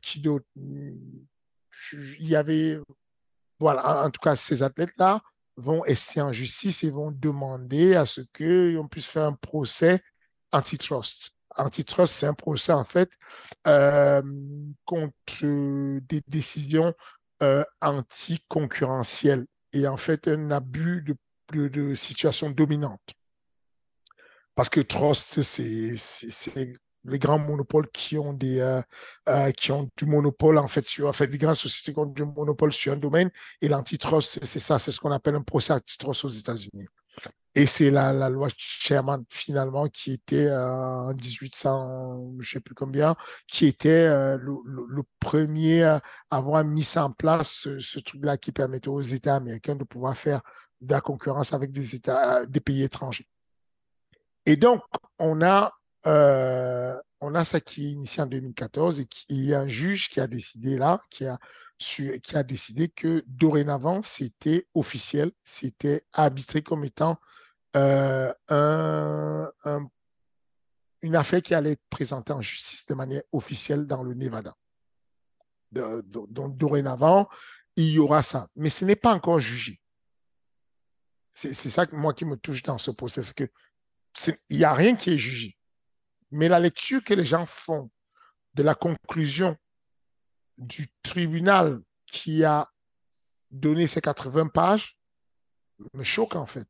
[0.00, 0.46] qui d'autre?
[0.56, 2.78] Il y avait,
[3.58, 5.22] voilà, en tout cas, ces athlètes-là
[5.56, 10.00] vont essayer en justice et vont demander à ce qu'on puisse faire un procès
[10.52, 11.32] antitrust.
[11.56, 13.10] Antitrust, c'est un procès en fait
[13.66, 14.22] euh,
[14.84, 16.94] contre des décisions
[17.42, 21.16] euh, anticoncurrentielles et en fait un abus de,
[21.52, 23.14] de, de situation dominante.
[24.54, 25.96] Parce que trust, c'est
[27.04, 28.80] les grands monopoles qui ont des euh,
[29.28, 32.06] euh, qui ont du monopole en fait sur en fait des grandes sociétés qui ont
[32.06, 33.30] du monopole sur un domaine
[33.60, 36.86] et l'antitrust c'est ça c'est ce qu'on appelle un procès antitrust aux États-Unis.
[37.54, 43.16] Et c'est la, loi Sherman finalement qui était euh, en 1800 je sais plus combien
[43.48, 44.06] qui était
[44.36, 49.74] le, premier à avoir mis en place ce, ce truc-là qui permettait aux États américains
[49.74, 50.42] de pouvoir faire
[50.80, 53.28] de la concurrence avec des États des pays étrangers.
[54.46, 54.82] Et donc
[55.18, 59.60] on a euh, on a ça qui est initié en 2014 et il y a
[59.60, 66.62] un juge qui a décidé là, qui a, décidé que dorénavant, c'était officiel, c'était arbitré
[66.62, 67.18] comme étant
[67.76, 69.50] euh, un,
[71.02, 74.54] une affaire qui allait être présentée en justice de manière officielle dans le Nevada.
[75.72, 77.28] donc, dorénavant,
[77.76, 78.48] il y aura ça.
[78.56, 79.80] Mais ce n'est pas encore jugé.
[81.32, 83.48] C'est ça, moi, qui me touche dans ce procès, que
[84.50, 85.57] il n'y a rien qui est jugé.
[86.30, 87.90] Mais la lecture que les gens font
[88.54, 89.56] de la conclusion
[90.56, 92.70] du tribunal qui a
[93.50, 94.98] donné ces 80 pages
[95.94, 96.68] me choque en fait.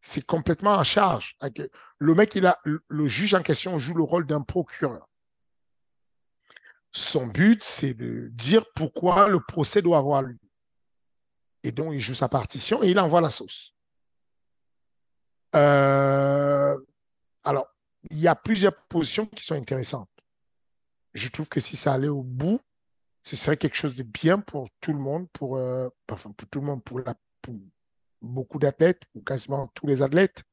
[0.00, 1.36] C'est complètement en charge.
[1.98, 5.08] Le mec, il a, le juge en question joue le rôle d'un procureur.
[6.92, 10.38] Son but, c'est de dire pourquoi le procès doit avoir lieu.
[11.64, 13.74] Et donc, il joue sa partition et il envoie la sauce.
[15.56, 16.78] Euh,
[17.42, 17.73] alors,
[18.10, 20.08] il y a plusieurs positions qui sont intéressantes.
[21.14, 22.60] Je trouve que si ça allait au bout,
[23.22, 26.60] ce serait quelque chose de bien pour tout le monde, pour, euh, enfin, pour tout
[26.60, 27.00] le monde, pour,
[28.20, 30.44] beaucoup d'athlètes, ou quasiment tous les athlètes.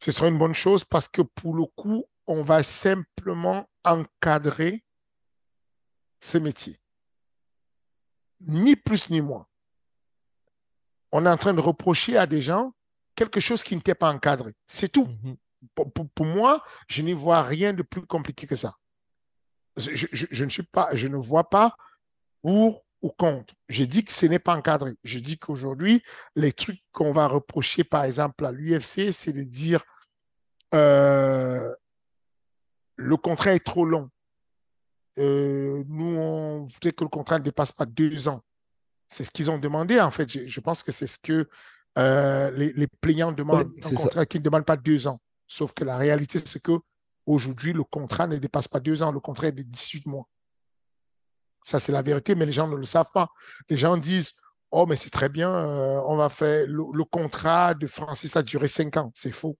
[0.00, 4.84] Ce serait une bonne chose parce que pour le coup, on va simplement encadrer
[6.20, 6.78] ce métier.
[8.40, 9.46] Ni plus ni moins.
[11.10, 12.74] On est en train de reprocher à des gens
[13.14, 14.54] quelque chose qui n'était pas encadré.
[14.66, 15.06] C'est tout.
[15.06, 15.36] Mhm.
[15.74, 18.74] Pour, moi, je n'y vois rien de plus compliqué que ça.
[19.76, 21.76] Je, ne suis pas, je ne vois pas
[22.42, 23.54] pour ou contre.
[23.68, 24.94] Je dis que ce n'est pas encadré.
[25.04, 26.02] Je dis qu'aujourd'hui,
[26.34, 29.84] les trucs qu'on va reprocher, par exemple, à l'UFC, c'est de dire
[30.74, 31.72] euh,
[32.96, 34.10] le contrat est trop long.
[35.18, 38.42] Euh, nous, on voudrait que le contrat ne dépasse pas deux ans.
[39.08, 40.28] C'est ce qu'ils ont demandé, en fait.
[40.28, 41.48] Je, pense que c'est ce que
[41.96, 43.72] euh, les, les, plaignants demandent.
[43.84, 45.20] un contrat qui ne demande pas deux ans.
[45.48, 46.78] Sauf que la réalité, c'est que
[47.26, 49.10] aujourd'hui, le contrat ne dépasse pas deux ans.
[49.10, 50.28] Le contrat est de 18 mois.
[51.64, 53.30] Ça, c'est la vérité, mais les gens ne le savent pas.
[53.68, 54.32] Les gens disent
[54.70, 56.66] Oh, mais c'est très bien, euh, on va faire.
[56.68, 59.10] Le, contrat de Francis a duré cinq ans.
[59.14, 59.58] C'est faux.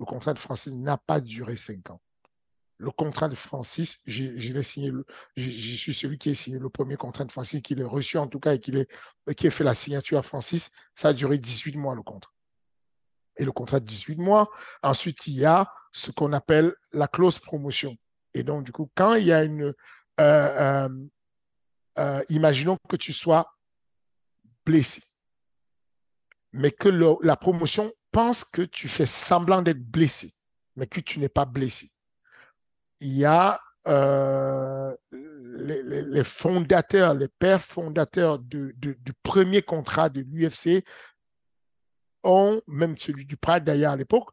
[0.00, 2.00] Le contrat de Francis n'a pas duré cinq ans.
[2.78, 4.92] Le contrat de Francis, j'ai signé,
[5.36, 8.26] je suis celui qui a signé le premier contrat de Francis, qui l'a reçu en
[8.26, 8.72] tout cas et qui,
[9.34, 10.70] qui a fait la signature à Francis.
[10.94, 12.35] Ça a duré 18 mois le contrat.
[13.38, 14.48] Et le contrat de 18 mois,
[14.82, 17.96] ensuite, il y a ce qu'on appelle la clause promotion.
[18.34, 19.72] Et donc, du coup, quand il y a une, euh,
[20.20, 20.88] euh,
[21.98, 23.50] euh, imaginons que tu sois
[24.64, 25.02] blessé,
[26.52, 26.88] mais que
[27.22, 30.32] la promotion pense que tu fais semblant d'être blessé,
[30.74, 31.90] mais que tu n'es pas blessé.
[33.00, 33.60] Il y a
[35.12, 38.74] les, fondateurs, les pères fondateurs du
[39.22, 40.84] premier contrat de l'UFC
[42.22, 44.30] ont, même celui du Pride d'ailleurs à l'époque,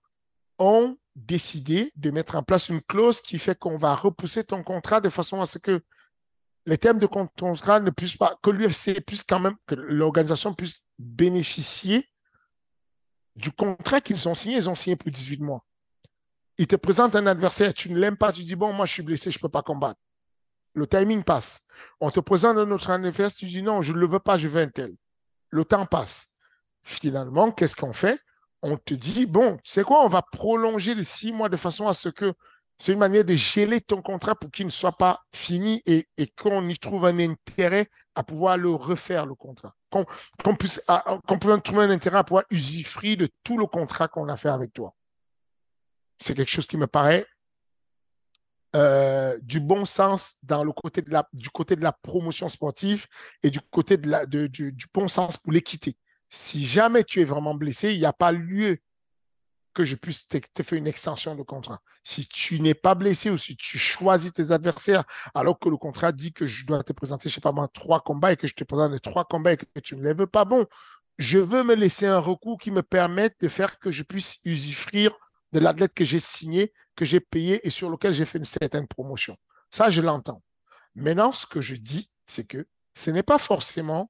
[0.60, 5.02] ont décidé de mettre en place une clause qui fait qu'on va repousser ton contrat
[5.02, 5.82] de façon à ce que
[6.66, 10.84] les termes de contrat ne puissent pas, que l'UFC puisse quand même, que l'organisation puisse
[10.98, 12.10] bénéficier
[13.36, 14.58] du contrat qu'ils ont signé.
[14.58, 15.66] Ils ont signé pour 18 mois.
[16.58, 19.04] Ils te présentent un adversaire, tu ne l'aimes pas, tu dis, bon, moi je suis
[19.04, 20.00] blessé, je ne peux pas combattre.
[20.76, 21.62] Le timing passe.
[22.00, 24.48] On te présente un autre adversaire, tu dis, non, je ne le veux pas, je
[24.48, 24.96] veux un tel.
[25.50, 26.33] Le temps passe.
[26.84, 28.20] Finalement, qu'est-ce qu'on fait?
[28.62, 31.94] On te dit, bon, c'est quoi, on va prolonger les six mois de façon à
[31.94, 32.34] ce que
[32.78, 36.68] c'est une manière de geler ton contrat pour qu'il ne soit pas fini et, qu'on
[36.68, 39.76] y trouve un intérêt à pouvoir le refaire, le contrat.
[39.90, 40.06] Qu'on
[40.56, 40.82] puisse,
[41.28, 44.50] qu'on puisse trouver un intérêt à pouvoir usufruire de tout le contrat qu'on a fait
[44.50, 44.94] avec toi.
[46.20, 47.26] C'est quelque chose qui me paraît
[48.76, 53.06] euh, du bon sens dans le côté de la, du côté de la promotion sportive
[53.44, 55.96] et du côté de du bon sens pour l'équité.
[56.36, 58.80] Si jamais tu es vraiment blessé, il n'y a pas lieu
[59.76, 61.80] que je puisse te, faire une extension de contrat.
[62.04, 65.04] Si tu n'es pas blessé ou si tu choisis tes adversaires
[65.36, 68.02] alors que le contrat dit que je dois te présenter, je sais pas moi, trois
[68.02, 70.44] combats et que je te présente trois combats et que tu ne les veux pas,
[70.44, 70.66] bon,
[71.20, 75.16] je veux me laisser un recours qui me permette de faire que je puisse usufruire
[75.52, 78.88] de l'athlète que j'ai signé, que j'ai payé et sur lequel j'ai fait une certaine
[78.88, 79.38] promotion.
[79.70, 80.42] Ça, je l'entends.
[80.96, 84.10] Maintenant, ce que je dis, c'est que ce n'est pas forcément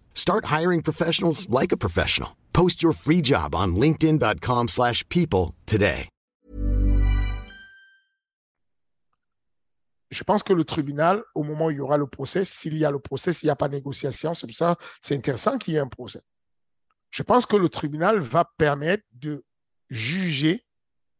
[0.13, 2.37] Start hiring professionals like a professional.
[2.53, 6.07] Post your free job on linkedin.com/people today.
[10.11, 12.83] Je pense que le tribunal au moment où il y aura le procès, s'il y
[12.83, 15.77] a le procès, s'il n'y a pas de négociation, c'est ça c'est intéressant qu'il y
[15.77, 16.21] ait un procès.
[17.11, 19.43] Je pense que le tribunal va permettre de
[19.89, 20.65] juger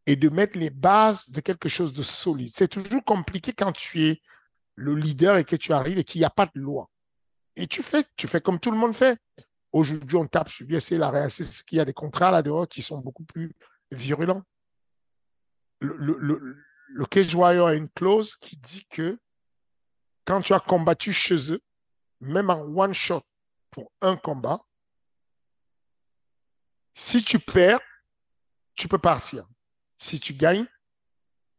[0.08, 2.52] et de mettre les bases de quelque chose de solide.
[2.54, 4.22] C'est toujours compliqué quand tu es
[4.76, 6.90] le leader et que tu arrives et qu'il n'y a pas de loi.
[7.56, 9.20] Et tu fais, tu fais comme tout le monde fait.
[9.72, 13.00] Aujourd'hui, on tape sur l'UFC, la réassiste, qu'il y a des contrats là-dehors qui sont
[13.00, 13.54] beaucoup plus
[13.92, 14.44] virulents.
[15.80, 19.18] Le, le, le, Cage Warrior a une clause qui dit que
[20.26, 21.62] quand tu as combattu chez eux,
[22.20, 23.24] même en one shot
[23.72, 24.62] pour un combat,
[26.94, 27.80] si tu perds,
[28.76, 29.48] tu peux partir.
[29.98, 30.68] Si tu gagnes,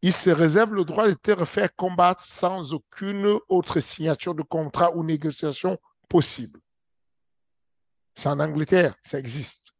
[0.02, 4.94] il se réserve le droit de te refaire combattre sans aucune autre signature de contrat
[4.96, 6.58] ou négociation possible.
[8.14, 9.72] C'est en Angleterre, ça existe.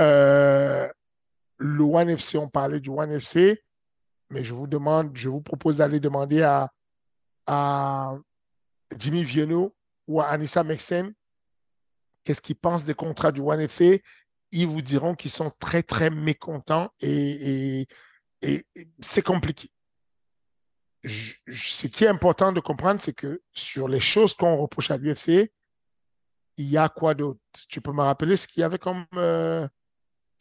[0.00, 0.88] Euh,
[1.58, 3.62] le One FC, on parlait du One FC,
[4.30, 6.68] mais je vous demande, je vous propose d'aller demander à,
[8.96, 9.74] Jimmy Vienno
[10.06, 11.14] ou à Anissa Mexen
[12.24, 14.02] qu'est-ce qu'ils pensent des contrats du One FC.
[14.50, 17.86] Ils vous diront qu'ils sont très, très mécontents et,
[18.42, 18.66] et,
[19.00, 19.70] c'est compliqué.
[21.04, 25.50] ce qui est important de comprendre, c'est que sur les choses qu'on reproche à l'UFC,
[26.56, 27.40] il y a quoi d'autre?
[27.68, 29.68] Tu peux me rappeler ce qu'il y avait comme euh,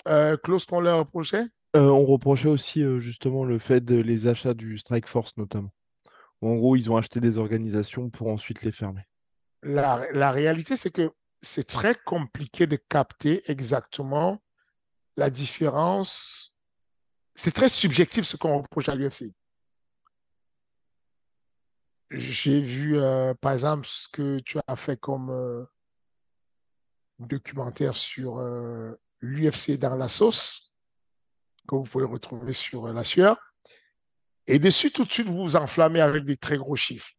[0.08, 1.46] euh, clause qu'on leur reprochait?
[1.76, 5.72] Euh, On reprochait aussi justement le fait de les achats du Strike Force notamment.
[6.42, 9.02] En gros, ils ont acheté des organisations pour ensuite les fermer.
[9.64, 11.12] La, la réalité, c'est que
[11.42, 14.42] c'est très compliqué de capter exactement
[15.16, 16.56] la différence.
[17.36, 19.36] C'est très subjectif ce qu'on reproche à l'UFC.
[22.10, 25.66] J'ai vu, euh, par exemple, ce que tu as fait comme euh,
[27.20, 30.74] documentaire sur euh, l'UFC dans la sauce,
[31.68, 33.38] que vous pouvez retrouver sur la sueur.
[34.48, 37.17] Et dessus, tout de suite, vous vous enflammez avec des très gros chiffres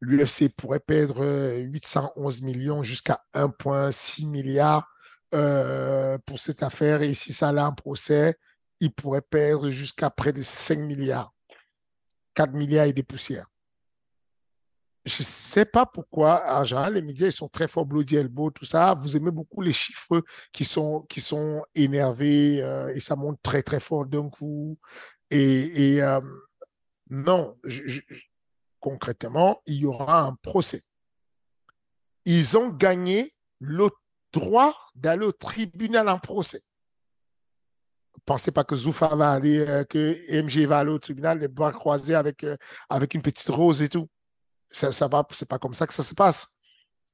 [0.00, 1.24] l'UFC pourrait perdre
[1.58, 4.88] 811 euh, millions jusqu'à 1,6 milliard
[5.34, 7.02] euh, pour cette affaire.
[7.02, 8.36] Et si ça allait en procès,
[8.80, 11.32] il pourrait perdre jusqu'à près de 5 milliards.
[12.34, 13.46] 4 milliards et des poussières.
[15.04, 18.50] Je ne sais pas pourquoi, en général, les médias ils sont très forts, Bloody Elbow,
[18.50, 18.94] tout ça.
[18.94, 23.62] Vous aimez beaucoup les chiffres qui sont, qui sont énervés euh, et ça monte très,
[23.62, 24.78] très fort d'un coup.
[25.30, 26.00] Et,
[27.10, 28.00] non, je,
[28.84, 30.82] concrètement, il y aura un procès.
[32.26, 33.88] Ils ont gagné le
[34.30, 36.62] droit d'aller au tribunal en procès.
[38.26, 39.98] Pensez pas que Zoufa va aller, euh, que
[40.30, 42.58] MG va aller au tribunal, les bras croisés avec, euh,
[42.90, 44.06] avec une petite rose et tout.
[44.68, 46.58] Ça, ça va, c'est pas comme ça que ça se passe.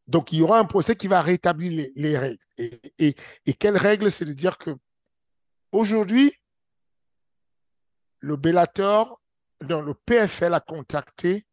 [0.09, 2.39] Donc, il y aura un procès qui va rétablir les, règles.
[2.59, 3.15] Et,
[3.61, 4.11] quelles règles?
[4.11, 4.75] C'est de dire que
[5.71, 6.33] aujourd'hui,
[8.19, 9.21] le Bellator,
[9.61, 11.47] le PFL a contacté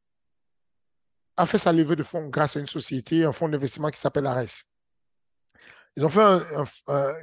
[1.38, 4.26] a fait sa levée de fonds grâce à une société, un fonds d'investissement qui s'appelle
[4.26, 4.66] Ares.
[5.96, 6.22] Ils ont fait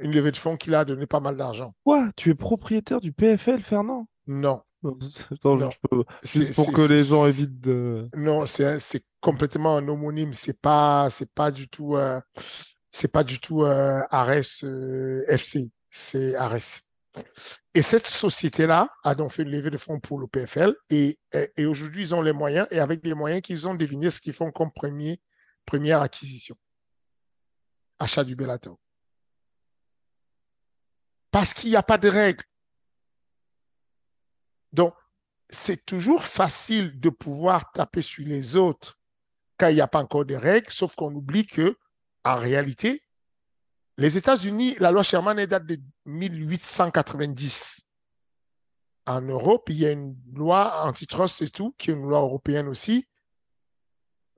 [0.01, 1.73] une levée de fonds qui a donné pas mal d'argent.
[1.85, 2.09] Quoi?
[2.17, 4.07] Tu es propriétaire du PFL, Fernand?
[4.27, 4.61] Non.
[4.83, 5.69] non.
[6.23, 8.09] Juste pour que les gens évitent de.
[8.15, 10.33] Non, c'est complètement un homonyme.
[10.33, 12.19] C'est pas, c'est pas du tout, euh,
[12.89, 15.71] c'est pas du tout euh, Ares euh, FC.
[15.89, 16.81] C'est Ares.
[17.73, 21.19] Et cette société-là a donc fait une levée de fonds pour le PFL et,
[21.59, 24.51] aujourd'hui, ils ont les moyens et avec les moyens qu'ils ont deviné ce qu'ils font
[24.51, 24.71] comme
[25.65, 26.55] première acquisition.
[27.99, 28.77] Achat du Bellator.
[31.31, 32.43] Parce qu'il n'y a pas de règles.
[34.71, 34.93] Donc,
[35.49, 38.99] c'est toujours facile de pouvoir taper sur les autres
[39.57, 41.77] quand il n'y a pas encore de règles, sauf qu'on oublie que,
[42.23, 43.01] en réalité,
[43.97, 47.89] les États-Unis, la loi Sherman date de 1890.
[49.07, 52.67] En Europe, il y a une loi antitrust et tout, qui est une loi européenne
[52.67, 53.07] aussi,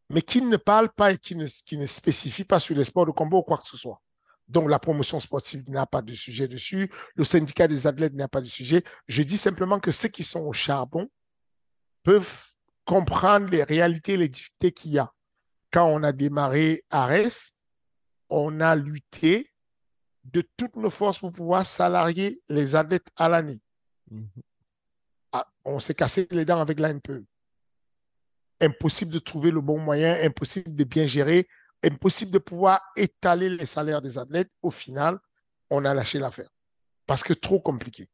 [0.09, 3.37] mais qui ne parle pas et qui ne, spécifie pas sur les sports de combat
[3.37, 4.01] ou quoi que ce soit.
[4.47, 6.89] Donc, la promotion sportive n'a pas de sujet dessus.
[7.15, 8.83] Le syndicat des athlètes n'a pas de sujet.
[9.07, 11.09] Je dis simplement que ceux qui sont au charbon
[12.03, 12.45] peuvent
[12.85, 15.11] comprendre les réalités et les difficultés qu'il y a.
[15.71, 17.51] Quand on a démarré Ares,
[18.29, 19.49] on a lutté
[20.31, 23.61] de toutes nos forces pour pouvoir salarier les adeptes à l'année.
[24.11, 24.27] Mhm.
[25.31, 27.25] Ah, on s'est cassé les dents avec la NPE.
[28.61, 31.47] Impossible de trouver le bon moyen, impossible de bien gérer,
[31.83, 34.51] impossible de pouvoir étaler les salaires des athlètes.
[34.61, 35.19] Au final,
[35.69, 36.49] on a lâché l'affaire
[37.05, 38.09] parce que trop compliqué.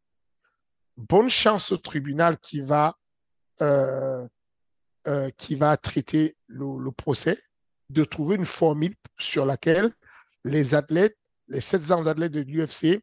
[0.95, 2.95] Bonne chance au tribunal qui va,
[3.61, 4.28] euh,
[5.07, 7.38] euh, qui va traiter le procès
[7.89, 9.91] de trouver une formule sur laquelle
[10.43, 11.18] les athlètes,
[11.54, 13.01] les 700 athlètes de l'UFC,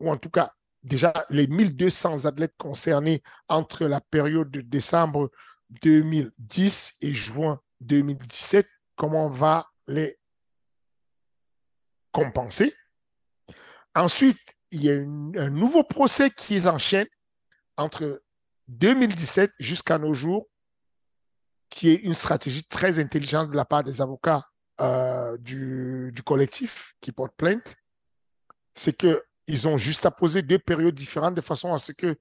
[0.00, 5.30] ou en tout cas déjà les 1200 athlètes concernés entre la période de décembre
[5.82, 8.66] 2010 et juin 2017,
[8.96, 10.18] comment on va les
[12.12, 12.74] compenser?
[13.94, 14.38] Ensuite,
[14.72, 17.06] il y a un nouveau procès qui s'enchaîne
[17.76, 18.22] entre
[18.68, 20.48] 2017 jusqu'à nos jours,
[21.70, 24.44] qui est une stratégie très intelligente de la part des avocats
[24.80, 27.76] euh, du, collectif qui porte plainte.
[28.74, 32.16] C'est qu'ils ont juste à poser deux périodes différentes de façon à ce que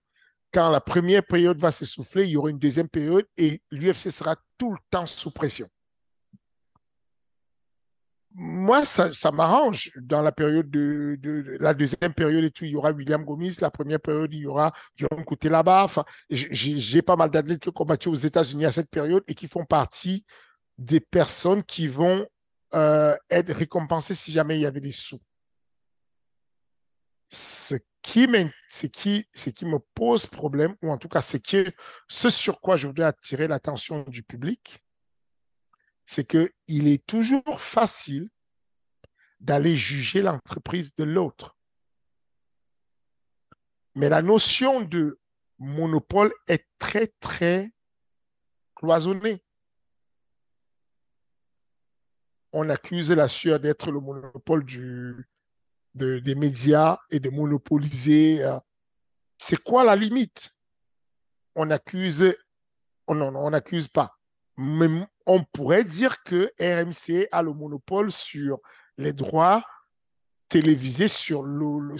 [0.53, 4.37] quand la première période va s'essouffler, il y aura une deuxième période et l'UFC sera
[4.57, 5.67] tout le temps sous pression.
[8.37, 9.91] Moi, ça, m'arrange.
[9.95, 11.17] Dans la période de,
[11.59, 13.57] la deuxième période et tout, il y aura William Gomis.
[13.61, 15.85] La première période, il y aura Guillaume Côté là-bas.
[15.85, 19.47] Enfin, j'ai pas mal d'athlètes qui ont combattu aux États-Unis à cette période et qui
[19.47, 20.25] font partie
[20.77, 22.25] des personnes qui vont
[22.75, 25.21] euh, être récompensées si jamais il y avait des sous.
[27.29, 31.65] Ce qui me pose problème, ou en tout cas ce, qui,
[32.07, 34.83] ce sur quoi je voudrais attirer l'attention du public,
[36.05, 38.29] c'est qu'il est toujours facile
[39.39, 41.57] d'aller juger l'entreprise de l'autre.
[43.95, 45.19] Mais la notion de
[45.59, 47.71] monopole est très, très
[48.75, 49.44] cloisonnée.
[52.57, 54.63] On accuse la sueur d'être le monopole
[55.93, 58.45] des médias et de monopoliser.
[58.45, 58.57] Euh,
[59.37, 60.55] c'est quoi la limite?
[61.55, 62.33] On accuse,
[63.07, 64.17] oh non, on n'accuse pas.
[64.55, 64.87] Mais
[65.25, 68.61] on pourrait dire que RMC a le monopole sur
[68.97, 69.61] les droits
[70.47, 71.97] télévisés sur le.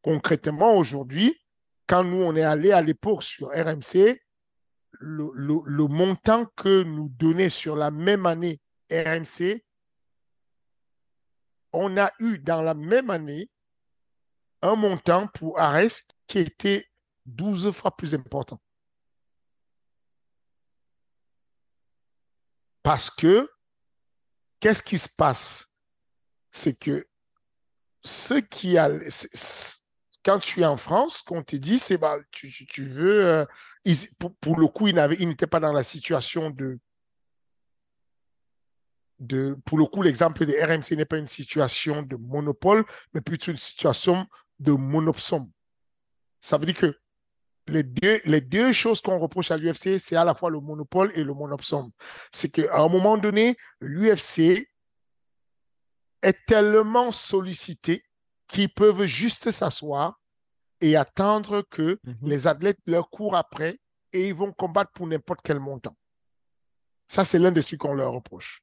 [0.00, 1.38] Concrètement, aujourd'hui,
[1.86, 4.18] quand nous, on est allé à l'époque sur RMC,
[4.92, 8.58] le, le, montant que nous donnait sur la même année
[8.92, 9.62] RMC
[11.72, 13.48] on a eu dans la même année
[14.60, 16.86] un montant pour Ares qui était
[17.26, 18.60] 12 fois plus important.
[22.82, 23.48] Parce que,
[24.60, 25.72] qu'est-ce qui se passe?
[26.50, 27.08] C'est que
[28.04, 28.90] ce qui a,
[30.24, 33.46] quand tu es en France, qu'on te dit, c'est bah, tu, veux, euh,
[34.40, 36.78] pour, le coup, il n'était pas dans la situation de,
[39.64, 43.56] pour le coup, l'exemple de RMC n'est pas une situation de monopole, mais plutôt une
[43.56, 44.26] situation
[44.58, 45.50] de monopsome.
[46.40, 46.96] Ça veut dire que
[47.68, 51.12] les deux, les deux choses qu'on reproche à l'UFC, c'est à la fois le monopole
[51.14, 51.90] et le monopsome.
[52.32, 54.66] C'est qu'à un moment donné, l'UFC
[56.22, 58.04] est tellement sollicité
[58.48, 60.20] qu'ils peuvent juste s'asseoir
[60.80, 62.16] et attendre que mhm.
[62.22, 63.78] les athlètes leur courent après
[64.12, 65.96] et ils vont combattre pour n'importe quel montant.
[67.08, 68.62] Ça, c'est l'un des trucs qu'on leur reproche.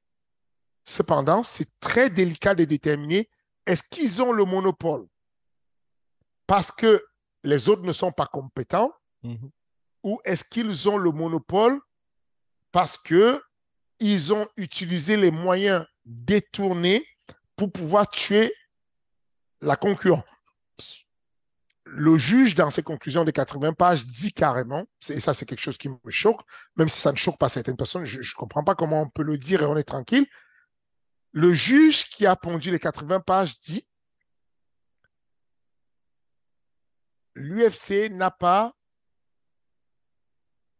[0.90, 3.30] Cependant, c'est très délicat de déterminer
[3.64, 5.06] est-ce qu'ils ont le monopole
[6.48, 7.00] parce que
[7.44, 9.50] les autres ne sont pas compétents mhm.
[10.02, 11.80] ou est-ce qu'ils ont le monopole
[12.72, 13.40] parce que
[14.00, 17.06] ils ont utilisé les moyens détournés
[17.54, 18.52] pour pouvoir tuer
[19.60, 20.24] la concurrence?
[21.84, 25.78] Le juge, dans ses conclusions de 80 pages, dit carrément, et ça c'est quelque chose
[25.78, 26.40] qui me choque,
[26.74, 29.22] même si ça ne choque pas certaines personnes, je ne comprends pas comment on peut
[29.22, 30.26] le dire et on est tranquille,
[31.32, 33.86] le juge qui a pondu les 80 pages dit
[37.34, 38.74] l'UFC n'a pas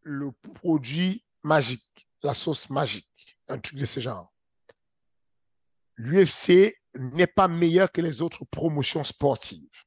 [0.03, 4.33] le produit magique, la sauce magique, un truc de ce genre.
[5.97, 9.85] L'UFC n'est pas meilleur que les autres promotions sportives.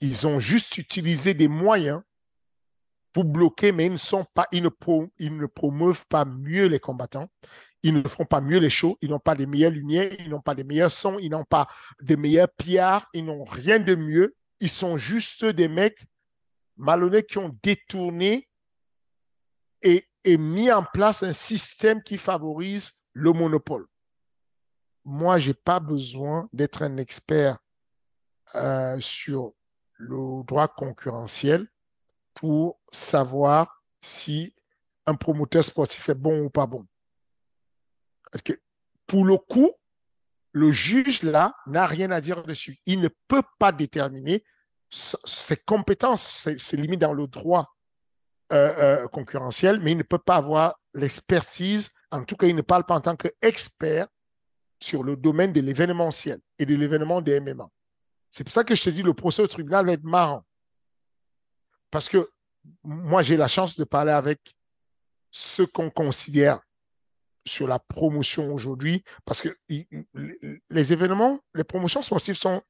[0.00, 2.02] Ils ont juste utilisé des moyens
[3.12, 4.70] pour bloquer, mais ils ne
[5.18, 7.28] ils ne promeuvent pas mieux les combattants
[7.82, 10.40] ils ne font pas mieux les shows, ils n'ont pas des meilleures lumières, ils n'ont
[10.40, 11.68] pas des meilleurs sons, ils n'ont pas
[12.00, 14.34] des meilleurs PR, ils n'ont rien de mieux.
[14.60, 16.04] Ils sont juste des mecs
[16.76, 18.48] malhonnêtes qui ont détourné
[19.82, 20.04] et,
[20.36, 23.86] mis en place un système qui favorise le monopole.
[25.04, 27.56] Moi, je n'ai pas besoin d'être un expert
[28.54, 29.54] euh, sur
[29.94, 31.66] le droit concurrentiel
[32.34, 34.54] pour savoir si
[35.06, 36.86] un promoteur sportif est bon ou pas bon.
[38.30, 38.52] Parce que
[39.06, 39.72] pour le coup,
[40.52, 42.78] le juge là n'a rien à dire dessus.
[42.86, 44.44] Il ne peut pas déterminer
[44.90, 47.74] ses compétences, c'est limite dans le droit
[48.52, 51.90] euh, euh, concurrentiel, mais il ne peut pas avoir l'expertise.
[52.10, 54.08] En tout cas, il ne parle pas en tant qu'expert
[54.80, 57.68] sur le domaine de l'événementiel et de l'événement des MMA.
[58.30, 60.44] C'est pour ça que je te dis, le procès au tribunal va être marrant.
[61.90, 62.30] Parce que
[62.82, 64.56] moi, j'ai la chance de parler avec
[65.30, 66.60] ceux qu'on considère
[67.48, 72.62] sur la promotion aujourd'hui, parce que les événements, les promotions sportives sont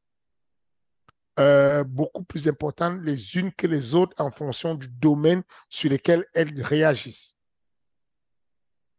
[1.39, 6.25] euh, beaucoup plus importantes les unes que les autres en fonction du domaine sur lequel
[6.35, 7.39] elles réagissent.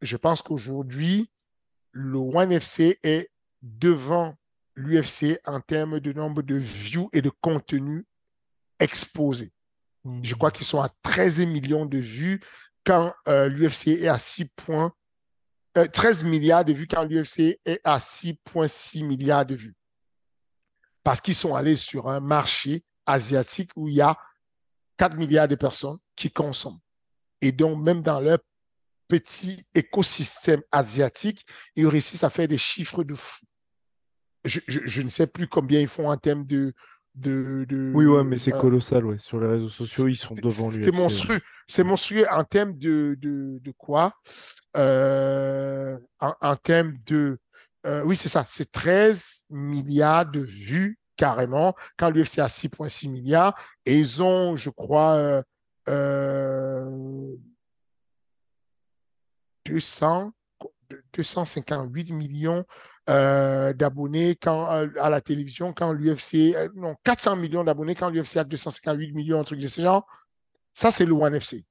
[0.01, 1.30] Je pense qu'aujourd'hui,
[1.91, 3.30] le One FC est
[3.61, 4.36] devant
[4.75, 8.05] l'UFC en termes de nombre de views et de contenu
[8.80, 9.51] exposé.
[10.23, 12.41] Je crois qu'ils sont à 13 millions de vues
[12.86, 14.93] quand euh, l'UFC est à 6 points.
[15.74, 19.76] 13 euh, milliards de vues quand l'UFC est à 6,6 milliards de vues.
[21.03, 24.17] Parce qu'ils sont allés sur un marché asiatique où il y a
[24.97, 26.80] 4 milliards de personnes qui consomment.
[27.41, 28.39] Et donc, même dans leur
[29.07, 31.45] petit écosystème asiatique,
[31.76, 33.45] ils réussissent à faire des chiffres de fou.
[34.45, 36.74] Je, ne sais plus combien ils font en termes de.
[37.16, 39.18] De, oui, ouais, mais c'est euh, colossal, ouais.
[39.18, 40.84] Sur les réseaux sociaux, ils sont devant lui.
[40.84, 41.39] C'est monstrueux.
[41.68, 44.14] C'est monstrueux en termes de, de, quoi?
[44.78, 47.39] Euh, en, termes de.
[47.86, 48.45] Euh, oui, c'est ça.
[48.47, 53.53] C'est 13 milliards de vues carrément quand l'UFC a 6,6 milliards.
[53.86, 55.43] Et ils ont, je crois,
[59.66, 60.32] 200,
[61.14, 62.66] 258 millions
[63.10, 68.10] euh, d'abonnés quand, euh, à la télévision quand l'UFC, euh, non, 400 millions d'abonnés quand
[68.10, 70.05] l'UFC a 258 millions, un truc de ce genre.
[70.74, 71.66] Ça, c'est le One FC.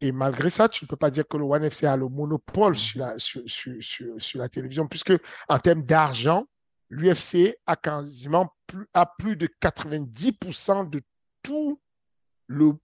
[0.00, 2.74] Et malgré ça, tu ne peux pas dire que le One FC a le monopole
[2.76, 5.12] sur la, sur, sur, la télévision, puisque
[5.48, 6.46] en termes d'argent,
[6.88, 11.02] l'UFC a quasiment plus, a plus de 90% de
[11.42, 11.80] tout
[12.46, 12.74] le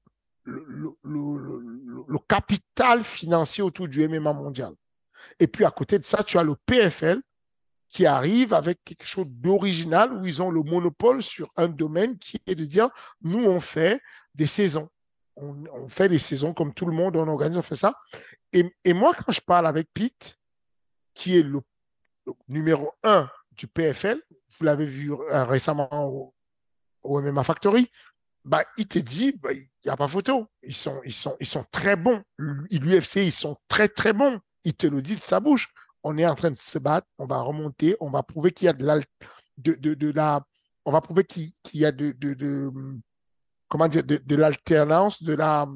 [0.44, 4.74] le, capital financier autour du MMA mondial.
[5.38, 7.20] Et puis à côté de ça, tu as le PFL
[7.88, 12.40] qui arrive avec quelque chose d'original où ils ont le monopole sur un domaine qui
[12.46, 12.88] est de dire,
[13.22, 14.00] nous, on fait
[14.34, 14.88] des saisons.
[15.36, 17.94] On, fait des saisons comme tout le monde, on organise, on fait ça.
[18.52, 20.38] Et, moi, quand je parle avec Pete,
[21.14, 21.60] qui est le,
[22.46, 24.20] numéro un du PFL,
[24.58, 26.34] vous l'avez vu euh, récemment au,
[27.02, 27.90] au MMA Factory,
[28.44, 30.46] bah, il te dit, bah, il n'y a pas photo.
[30.62, 32.22] Ils sont, ils, sont, ils sont très bons.
[32.38, 34.40] L'UFC, ils sont très, très bons.
[34.64, 35.72] Il te le dit de sa bouche.
[36.02, 38.68] On est en train de se battre, on va remonter, on va prouver qu'il y
[38.68, 39.00] a de la,
[39.58, 40.40] de, de, la,
[40.86, 42.72] on va prouver qu'il y a de, de,
[43.68, 45.68] comment dire, de, l'alternance, de la,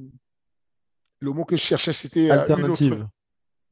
[1.20, 3.07] le mot que je cherchais, c'était euh, alternative.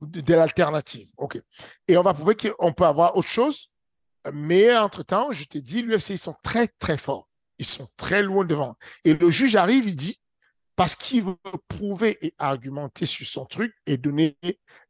[0.01, 1.09] de, l'alternative.
[1.17, 1.41] OK.
[1.89, 3.71] Et on va prouver qu'on peut avoir autre chose.
[4.33, 7.29] Mais entre-temps, je te dis, l'UFC, ils sont très, très forts.
[7.59, 8.77] Ils sont très loin devant.
[9.05, 10.22] Et le juge arrive, il dit,
[10.77, 11.37] parce qu'il veut
[11.68, 14.37] prouver et argumenter sur son truc et donner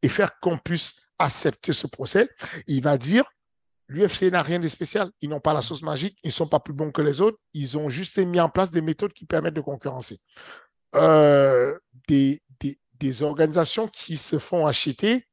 [0.03, 2.29] et faire qu'on puisse accepter ce procès,
[2.67, 3.25] il va dire
[3.89, 5.11] l'UFC n'a rien de spécial.
[5.21, 7.39] Ils n'ont pas la sauce magique, ils ne sont pas plus bons que les autres,
[7.53, 10.19] ils ont juste mis en place des méthodes qui permettent de concurrencer.
[10.95, 11.79] Euh,
[12.09, 15.27] des, des, organisations qui se font acheter,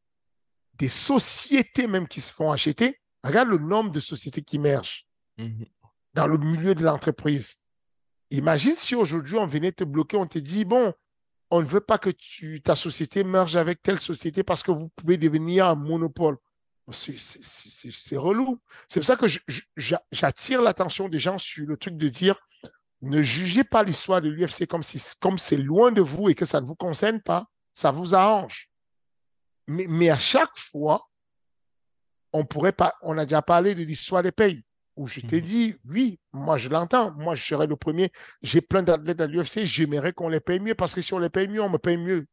[0.74, 3.00] des sociétés même qui se font acheter.
[3.24, 5.06] Regarde le nombre de sociétés qui émergent.
[5.38, 5.66] Mhm
[6.14, 7.56] dans le milieu de l'entreprise.
[8.32, 10.94] Imagine si aujourd'hui on venait te bloquer, on te dit, bon,
[11.50, 14.90] on ne veut pas que tu, ta société merge avec telle société parce que vous
[14.90, 16.38] pouvez devenir un monopole.
[16.92, 18.60] C'est relou.
[18.88, 19.28] C'est pour ça que
[20.12, 22.40] j'attire l'attention des gens sur le truc de dire,
[23.02, 26.46] ne jugez pas l'histoire de l'UFC comme si, comme c'est loin de vous et que
[26.46, 27.48] ça ne vous concerne pas.
[27.74, 28.70] Ça vous arrange.
[29.68, 31.10] Mais, mais à chaque fois,
[32.34, 34.64] on pourrait pas, on a déjà parlé de l'histoire des pays
[35.00, 35.46] où je t'ai mhm.
[35.48, 39.64] dit, oui, moi je l'entends, moi je serai le premier, j'ai plein d'athlètes à l'UFC,
[39.64, 41.96] j'aimerais qu'on les paye mieux parce que si on les paye mieux, on me paye
[41.96, 42.28] mieux.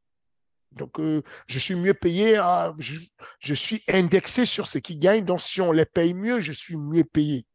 [0.73, 2.41] Donc, euh, je suis mieux payé,
[3.39, 6.77] je, suis indexé sur ce qu'ils gagnent, donc si on les paye mieux, je suis
[6.77, 7.47] mieux payé.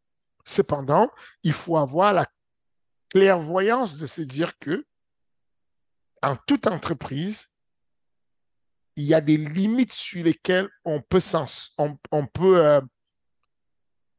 [0.46, 1.12] Cependant,
[1.44, 2.26] il faut avoir la
[3.10, 4.86] clairvoyance de se dire que
[6.24, 7.48] en toute entreprise,
[8.96, 11.20] il y a des limites sur lesquelles on peut,
[11.78, 12.80] on, on peut euh,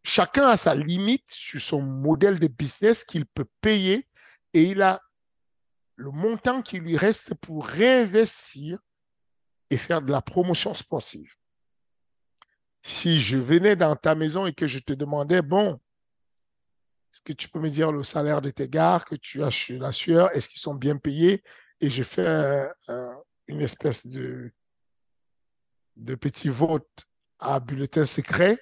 [0.05, 4.09] chacun a sa limite sur son modèle de business qu'il peut payer
[4.53, 5.01] et il a
[5.97, 8.79] le montant qui lui reste pour réinvestir
[9.71, 11.35] et faire de la promotion sportive.
[12.83, 15.81] Si je venais dans ta maison et que je te demandais, bon,
[17.13, 19.79] est-ce que tu peux me dire le salaire de tes gars que tu as chez
[19.79, 21.45] la sueur, est-ce qu'ils sont bien payés?
[21.81, 22.67] Et je fais
[23.47, 24.53] une espèce de,
[25.97, 27.07] de petit vote
[27.39, 28.59] à bulletin secret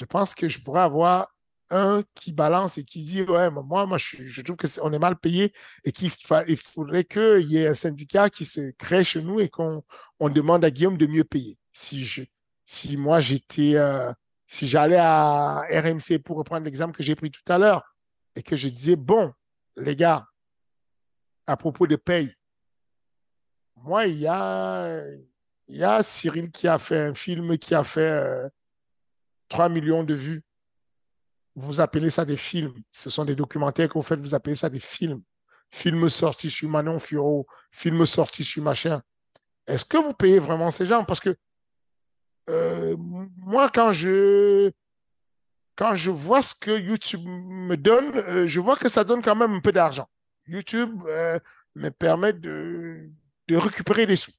[0.00, 1.28] je pense que je pourrais avoir
[1.68, 5.52] un qui balance et qui dit Ouais, moi, moi je, trouve qu'on est, mal payé
[5.84, 6.10] et qu'il
[6.56, 9.84] faudrait qu'il y ait un syndicat qui se crée chez nous et qu'on
[10.18, 11.58] on demande à Guillaume de mieux payer.
[11.72, 12.22] Si, je,
[12.64, 14.10] si moi j'étais, euh,
[14.46, 17.94] si j'allais à RMC pour reprendre l'exemple que j'ai pris tout à l'heure
[18.36, 19.34] et que je disais Bon,
[19.76, 20.26] les gars,
[21.46, 22.34] à propos de paye,
[23.76, 25.04] moi, il y a,
[25.68, 28.00] il y a Cyril qui a fait un film qui a fait.
[28.00, 28.48] Euh,
[29.50, 30.42] 3 millions de vues.
[31.56, 32.74] Vous appelez ça des films.
[32.90, 35.22] Ce sont des documentaires que vous faites, vous appelez ça des films.
[35.70, 39.02] Films sortis sur Manon Furo, films sortis sur machin.
[39.66, 41.04] Est-ce que vous payez vraiment ces gens?
[41.04, 41.36] Parce que
[42.48, 44.72] euh, moi, quand je,
[46.10, 49.60] vois ce que YouTube me donne, euh, je vois que ça donne quand même un
[49.60, 50.08] peu d'argent.
[50.46, 51.38] YouTube euh,
[51.74, 53.08] me permet de,
[53.46, 54.32] de, récupérer des sous.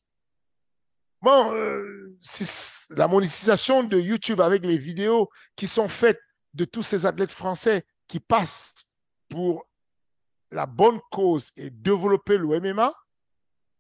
[1.22, 1.54] Bon,
[2.92, 6.20] la monétisation de YouTube avec les vidéos qui sont faites
[6.54, 8.74] de tous ces athlètes français qui passent
[9.30, 9.68] pour
[10.52, 12.94] la bonne cause et développer le MMA,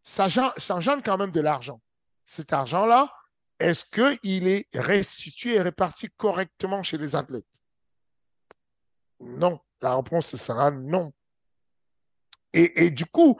[0.04, 0.28] ça,
[0.70, 1.82] engendre quand même de l'argent.
[2.26, 3.14] Cet argent-là,
[3.60, 7.46] est-ce qu'il est restitué et réparti correctement chez les athlètes?
[9.20, 9.60] Non.
[9.82, 11.12] La réponse sera non.
[12.54, 13.40] Et, du coup,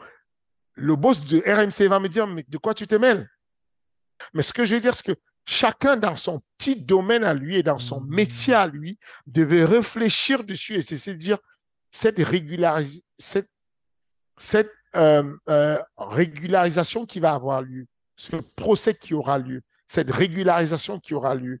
[0.72, 3.28] le boss de RMC va me dire, mais de quoi tu te mêles?
[4.34, 7.56] Mais ce que je veux dire, c'est que chacun dans son petit domaine à lui
[7.56, 8.14] et dans son mmh.
[8.14, 11.38] métier à lui devait réfléchir dessus et c'est de dire
[11.90, 12.20] cette,
[13.18, 13.50] cette,
[14.38, 20.98] cette euh, euh, régularisation qui va avoir lieu, ce procès qui aura lieu, cette régularisation
[20.98, 21.60] qui aura lieu.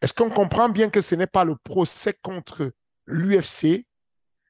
[0.00, 2.72] Est-ce qu'on comprend bien que ce n'est pas le procès contre
[3.06, 3.86] l'UFC,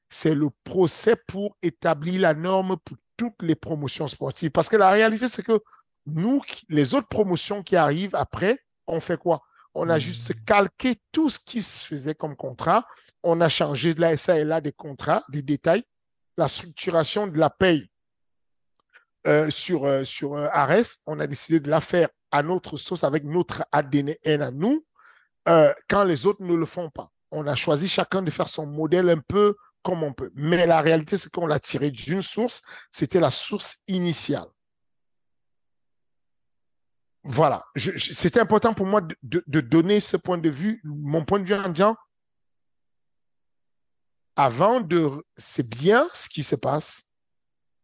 [0.09, 4.51] c'est le procès pour établir la norme pour toutes les promotions sportives?
[4.51, 5.59] Parce que la réalité, c'est que
[6.05, 9.41] nous, les autres promotions qui arrivent après, on fait quoi?
[9.73, 10.45] On a juste hmm.
[10.45, 12.85] calqué tout ce qui se faisait comme contrat.
[13.23, 15.83] On a changé de la SA et là des contrats, des détails,
[16.37, 17.89] la structuration de la paye
[19.25, 20.97] euh, sur, euh, sur euh, Ares.
[21.07, 24.85] On a décidé de la faire à notre sauce avec notre ADN à nous,
[25.45, 27.11] quand les autres ne le font pas.
[27.31, 30.31] On a choisi chacun de faire son modèle un peu comme on peut.
[30.33, 34.47] Mais la réalité, c'est qu'on l'a tiré d'une source, c'était la source initiale.
[37.25, 41.53] Voilà, c'était important pour moi de, donner ce point de vue, mon point de vue
[41.53, 41.95] en disant,
[44.35, 47.07] avant de, c'est bien ce qui se passe,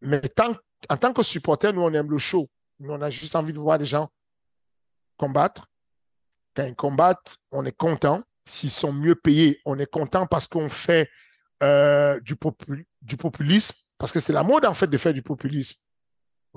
[0.01, 0.21] mais
[0.89, 2.49] en tant que supporter, nous, on aime le show.
[2.79, 4.09] Nous, on a juste envie de voir des gens
[5.17, 5.67] combattre.
[6.55, 8.23] Quand ils combattent, on est content.
[8.45, 11.09] S'ils sont mieux payés, on est content parce qu'on fait
[11.61, 12.35] euh, du,
[13.01, 15.77] du populisme, parce que c'est la mode en fait de faire du populisme.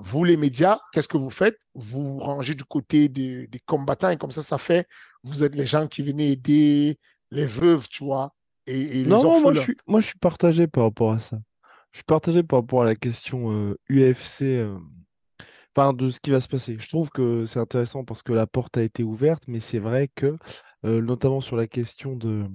[0.03, 1.57] Vous, les médias, qu'est-ce que vous faites?
[1.73, 4.87] Vous vous rangez du côté des, combattants et comme ça, ça fait,
[5.23, 6.99] vous êtes les gens qui venaient aider
[7.31, 8.33] les veuves, tu vois.
[8.67, 11.37] Et, non, moi je, suis, moi je suis partagé par rapport à ça.
[11.91, 14.61] Je suis partagé par rapport à la question UFC
[15.75, 16.77] enfin, de ce qui va se passer.
[16.79, 20.09] Je trouve que c'est intéressant parce que la porte a été ouverte, mais c'est vrai
[20.13, 20.37] que,
[20.85, 22.45] euh, notamment sur la question de,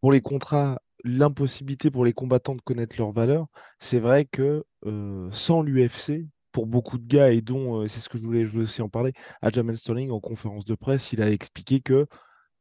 [0.00, 3.46] pour les contrats, l'impossibilité pour les combattants de connaître leur valeur,
[3.78, 8.08] c'est vrai que euh, sans l'UFC, pour beaucoup de gars, et dont, euh, c'est ce
[8.08, 11.30] que je voulais, aussi en parler, à Jamel Sterling en conférence de presse, il a
[11.30, 12.06] expliqué que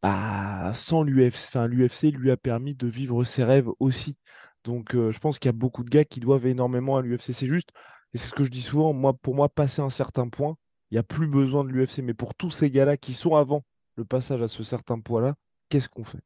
[0.02, 4.18] bah, sans l'UFC, l'UFC lui a permis de vivre ses rêves aussi.
[4.64, 7.34] Donc, je pense qu'il y a beaucoup de gars qui doivent énormément à l'UFC.
[7.34, 7.70] C'est juste,
[8.14, 10.56] et c'est ce que je dis souvent, pour moi, passer un certain point,
[10.92, 12.00] il n'y a plus besoin de l'UFC.
[12.04, 13.64] Mais pour tous ces gars-là qui sont avant
[13.96, 15.36] le passage à ce certain point-là,
[15.70, 16.20] qu'est-ce qu'on fait?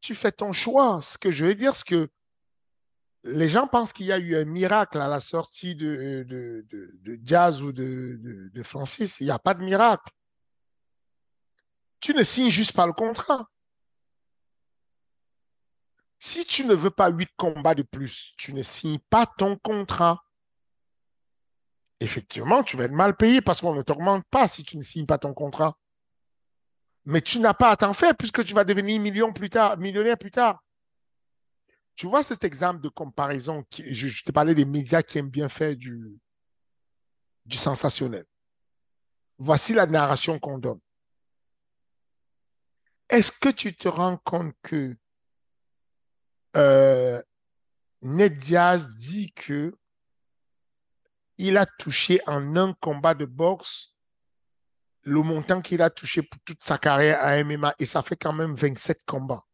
[0.00, 1.00] Tu fais ton choix.
[1.02, 2.08] Ce que je veux dire, c'est que
[3.24, 7.62] les gens pensent qu'il y a eu un miracle à la sortie de, de, Jazz
[7.62, 9.20] ou de, Francis.
[9.20, 10.10] Il n'y a pas de miracle.
[12.00, 13.46] Tu ne signes juste pas le contrat.
[16.18, 20.22] Si tu ne veux pas huit combats de plus, tu ne signes pas ton contrat.
[21.98, 25.06] Effectivement, tu vas être mal payé parce qu'on ne t'augmente pas si tu ne signes
[25.06, 25.76] pas ton contrat.
[27.10, 30.16] Mais tu n'as pas à t'en faire puisque tu vas devenir million plus tard, millionnaire
[30.16, 30.62] plus tard.
[31.96, 35.74] Tu vois cet exemple de comparaison, je, je parlé des médias qui aiment bien faire
[35.74, 36.16] du,
[37.44, 38.24] du sensationnel.
[39.38, 40.78] Voici la narration qu'on donne.
[43.08, 44.96] Est-ce que tu te rends compte que
[46.56, 47.20] euh,
[48.02, 49.76] Ned Diaz dit que
[51.38, 53.96] il a touché en un combat de boxe
[55.02, 58.32] le montant qu'il a touché pour toute sa carrière à MMA et ça fait quand
[58.32, 59.44] même 27 combats.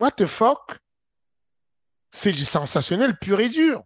[0.00, 0.78] What the fuck?
[2.10, 3.82] C'est du sensationnel pur et dur.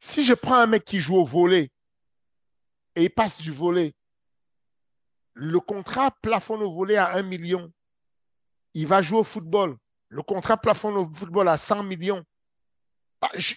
[0.00, 1.70] Si je prends un mec qui joue au volet
[2.94, 3.94] et il passe du volet
[5.34, 7.72] le contrat plafonne au volet à 1 million.
[8.74, 9.76] Il va jouer au football.
[10.08, 12.22] Le contrat plafonne au football à 100 millions.
[13.22, 13.54] Bah, je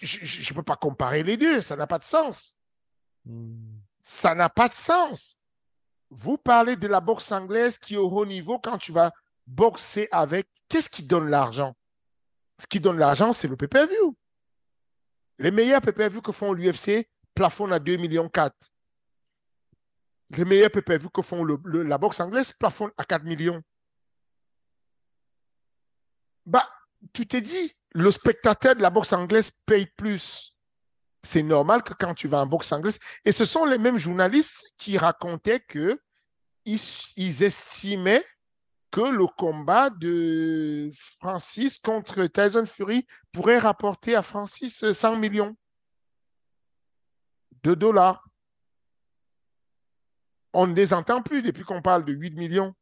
[0.50, 1.60] ne peux pas comparer les deux.
[1.60, 2.56] Ça n'a pas de sens.
[3.26, 3.80] Hmm.
[4.02, 5.36] Ça n'a pas de sens.
[6.08, 9.12] Vous parlez de la boxe anglaise qui est au haut niveau quand tu vas
[9.46, 10.48] boxer avec.
[10.68, 11.76] Qu'est-ce qui donne l'argent?
[12.58, 14.16] Ce qui donne l'argent, c'est le pay-per-view.
[15.38, 18.54] Les meilleurs pay-per-view que font l'UFC plafonnent à 2 millions 4
[20.30, 23.62] les meilleurs PPV que font la boxe anglaise plafonnent à 4 millions.
[26.44, 26.68] Bah,
[27.12, 30.54] tu t'es dit, le spectateur de la boxe anglaise paye plus.
[31.22, 34.64] c'est normal que quand tu vas en boxe anglaise, et ce sont les mêmes journalistes
[34.76, 35.98] qui racontaient que
[36.66, 38.24] ils, estimaient
[38.90, 40.90] que le combat de
[41.20, 45.56] Francis contre Tyson Fury pourrait rapporter à Francis 100 millions
[47.62, 48.28] de dollars.
[50.52, 52.74] On ne les entend plus depuis qu'on parle de 8 millions.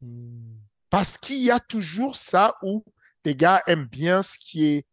[0.00, 0.56] Hmm.
[0.88, 2.82] Parce qu'il y a toujours ça où
[3.24, 4.86] les gars aiment bien ce qui est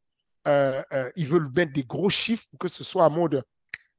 [0.47, 3.43] euh, euh, ils veulent mettre des gros chiffres pour que ce soit en mode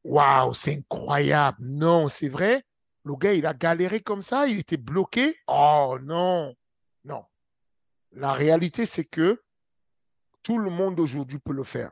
[0.05, 1.59] Waouh, c'est incroyable.
[1.61, 2.65] Non, c'est vrai.
[3.05, 5.37] Le gars, il a galéré comme ça, il était bloqué.
[5.47, 6.55] Oh non,
[7.05, 7.25] non.
[8.13, 9.43] La réalité, c'est que
[10.43, 11.91] tout le monde aujourd'hui peut le faire.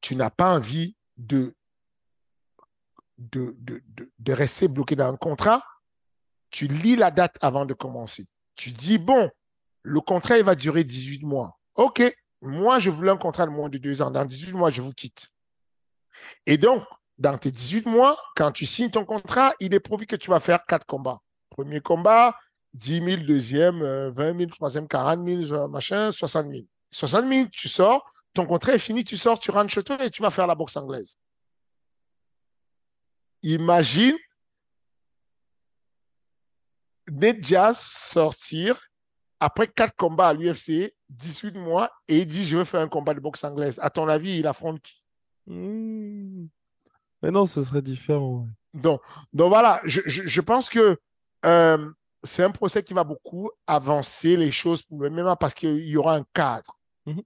[0.00, 1.54] Tu n'as pas envie de,
[3.18, 3.82] de, de,
[4.18, 5.62] de, rester bloqué dans un contrat.
[6.50, 8.26] Tu lis la date avant de commencer.
[8.56, 9.30] Tu dis, bon,
[9.82, 11.58] le contrat, il va durer 18 mois.
[11.74, 12.02] OK,
[12.40, 14.10] moi, je voulais un contrat de moins de deux ans.
[14.10, 15.28] Dans 18 mois, je vous quitte.
[16.46, 16.84] Et donc,
[17.18, 20.40] dans tes 18 mois, quand tu signes ton contrat, il est prévu que tu vas
[20.40, 21.20] faire quatre combats.
[21.50, 22.36] Premier combat,
[22.74, 26.64] 10 000, deuxième, 20 000, troisième, 40 000, machin, 60 000.
[26.90, 30.10] 60 000, tu sors, ton contrat est fini, tu sors, tu rentres chez toi et
[30.10, 31.16] tu vas faire la boxe anglaise.
[33.42, 34.16] Imagine
[37.10, 38.80] Ned sortir
[39.42, 43.12] après quatre combats à l'UFC, 18 mois, et il dit Je veux faire un combat
[43.12, 43.76] de boxe anglaise.
[43.82, 45.02] À ton avis, il affronte qui?
[45.48, 46.46] Hmm.
[47.20, 48.46] Mais non, ce serait différent.
[48.72, 49.00] Donc,
[49.32, 50.96] donc voilà, je, pense que
[51.44, 51.90] euh,
[52.22, 55.96] c'est un procès qui va beaucoup avancer les choses pour le MMA parce qu'il y
[55.96, 56.78] aura un cadre.
[57.06, 57.22] Mhm.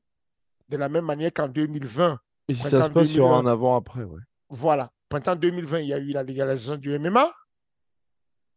[0.71, 2.19] De la même manière qu'en 2020.
[2.49, 4.05] Et si ça se passe, il y aura un avant-après.
[4.05, 4.23] Ouais.
[4.49, 4.91] Voilà.
[5.11, 7.31] Printemps 2020, il y a eu la légalisation du MMA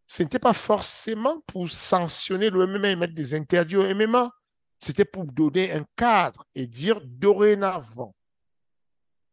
[0.09, 4.31] ce n'était pas forcément pour sanctionner le MMA et mettre des interdits au MMA.
[4.79, 8.15] C'était pour donner un cadre et dire dorénavant,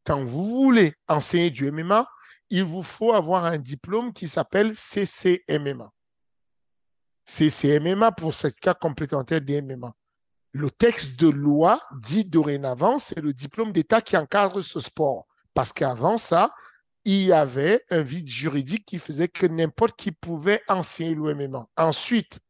[0.05, 2.07] quand vous voulez enseigner du MMA,
[2.51, 5.91] il vous faut avoir un diplôme qui s'appelle CCMMA.
[7.25, 9.95] CCMMA pour ce cas complémentaire des MMA.
[10.53, 15.27] Le texte de loi dit dorénavant, c'est le diplôme d'État qui encadre ce sport.
[15.55, 16.53] Parce qu'avant ça,
[17.07, 21.69] il y avait un vide juridique qui faisait que n'importe qui pouvait enseigner l'OMMA.
[21.77, 22.41] Ensuite,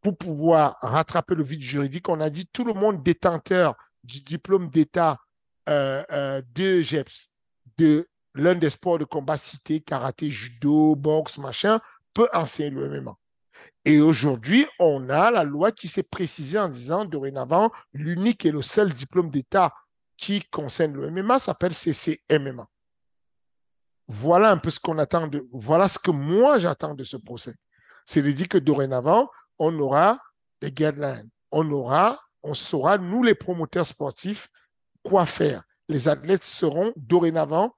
[0.00, 4.70] pour pouvoir rattraper le vide juridique, on a dit tout le monde détenteur du diplôme
[4.70, 5.18] d'État
[5.68, 7.28] euh, euh, de GEPS,
[7.76, 11.78] de l'un des sports de combat cités, karaté, judo, boxe, machin,
[12.14, 13.14] peut enseigner l'OMMA.
[13.84, 18.62] Et aujourd'hui, on a la loi qui s'est précisée en disant dorénavant, l'unique et le
[18.62, 19.74] seul diplôme d'État
[20.16, 22.66] qui concerne le MMA s'appelle CCMMA.
[24.08, 27.54] Voilà un peu ce qu'on attend de, voilà ce que moi j'attends de ce procès.
[28.04, 30.20] C'est de dire que dorénavant, on aura
[30.60, 31.28] des guidelines.
[31.50, 34.48] On aura, on saura, nous les promoteurs sportifs,
[35.02, 35.62] quoi faire.
[35.88, 37.74] Les athlètes sauront dorénavant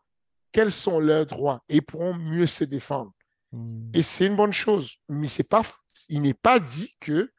[0.53, 3.13] quels sont leurs droits et pourront mieux se défendre.
[3.53, 3.91] Hmm.
[3.93, 4.97] Et c'est une bonne chose.
[5.09, 5.63] Mais c'est pas,
[6.09, 7.31] il n'est pas dit que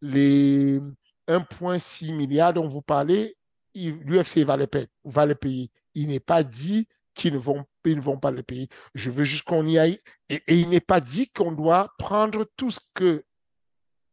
[0.00, 0.80] les
[1.28, 3.36] 1,6 milliard dont vous parlez,
[3.74, 4.88] l'UFC va les payer.
[5.04, 5.70] Va les payer.
[5.94, 8.68] Il n'est pas dit qu'ils ne vont ils ne vont pas le payer.
[8.94, 9.98] Je veux juste qu'on y aille.
[10.28, 13.24] Et, il n'est pas dit qu'on doit prendre tout ce que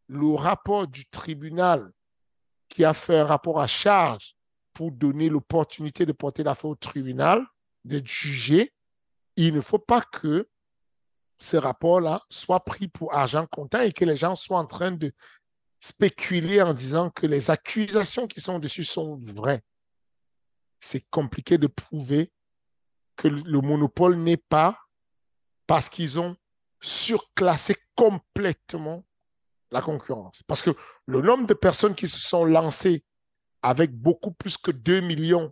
[0.08, 1.92] le rapport du tribunal
[2.70, 4.36] qui a fait un rapport à charge
[4.74, 7.46] pour donner l'opportunité de porter l'affaire au tribunal,
[7.84, 8.74] d'être jugé.
[9.36, 10.50] Il ne faut pas que
[11.40, 15.12] ce rapport-là soit pris pour argent comptant et que les gens soient en train de
[15.80, 19.62] spéculer en disant que les accusations qui sont dessus sont vraies.
[20.80, 22.32] C'est compliqué de prouver
[23.18, 24.80] que le monopole n'est pas
[25.66, 26.38] parce qu'ils ont
[26.82, 29.04] surclassé complètement
[29.72, 30.42] la concurrence.
[30.48, 30.72] Parce que
[31.06, 33.04] le nombre de personnes qui se sont lancées
[33.62, 35.52] avec beaucoup plus que 2 millions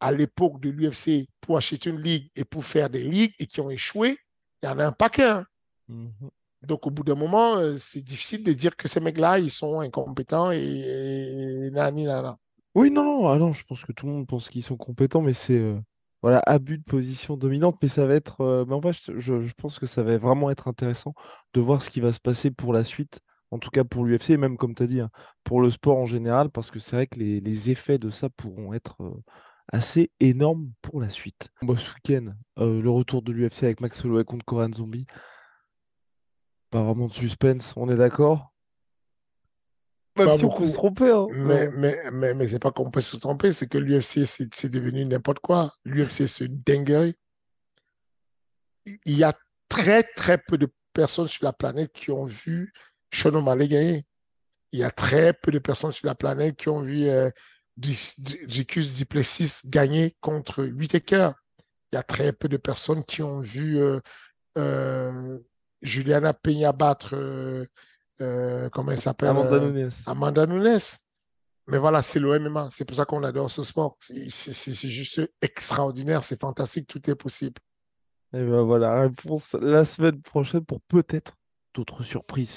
[0.00, 3.60] à l'époque de l'UFC pour acheter une ligue et pour faire des ligues et qui
[3.60, 4.18] ont échoué,
[4.62, 5.24] il y en a un paquet.
[5.24, 5.46] Hein.
[5.90, 6.30] Mm-hmm.
[6.62, 9.80] Donc, au bout d'un moment, euh, c'est difficile de dire que ces mecs-là, ils sont
[9.80, 12.36] incompétents et, et nani, nana.
[12.74, 15.22] Oui, non, non, ah non, je pense que tout le monde pense qu'ils sont compétents,
[15.22, 15.80] mais c'est euh,
[16.22, 18.40] voilà, abus de position dominante, mais ça va être.
[18.40, 21.14] Euh, mais en fait, je, pense que ça va vraiment être intéressant
[21.54, 24.30] de voir ce qui va se passer pour la suite, en tout cas pour l'UFC,
[24.30, 25.10] et même comme tu as dit, hein,
[25.44, 28.72] pour le sport en général, parce que c'est vrai que les, effets de ça pourront
[28.72, 29.22] être euh,
[29.72, 31.50] assez énormes pour la suite.
[31.62, 35.06] Bon, ce week-end, euh, le retour de l'UFC avec Max Holloway contre Koran Zombie.
[36.70, 38.52] Pas vraiment de suspense, on est d'accord?
[40.18, 41.10] Même si on peut se tromper.
[41.10, 41.26] Hein.
[41.30, 45.04] Mais, mais, mais, mais c'est pas qu'on peut se tromper, c'est que l'UFC, c'est devenu
[45.04, 45.72] n'importe quoi.
[45.84, 47.14] L'UFC, c'est une dinguerie.
[49.04, 49.34] Il y a
[49.68, 52.72] très, très peu de personnes sur la planète qui ont vu
[53.12, 54.04] Sean O'Malley gagner.
[54.72, 57.30] Il y a très peu de personnes sur la planète qui ont vu euh,
[57.80, 61.30] Jacques Duplessis gagner contre Whitaker.
[61.92, 63.98] Il y a très peu de personnes qui ont vu euh,
[64.58, 65.38] euh,
[65.80, 67.14] Juliana Peña battre,
[68.20, 69.90] euh, comment elle s'appelle Amanda Nunes.
[70.06, 70.78] Amanda Nunes.
[71.66, 72.68] Mais voilà, c'est le MMA.
[72.70, 73.96] C'est pour ça qu'on adore ce sport.
[74.00, 77.60] C'est juste extraordinaire, c'est fantastique, tout est possible.
[78.32, 81.36] Et ben voilà, réponse la semaine prochaine pour peut-être
[81.74, 82.56] d'autres surprises,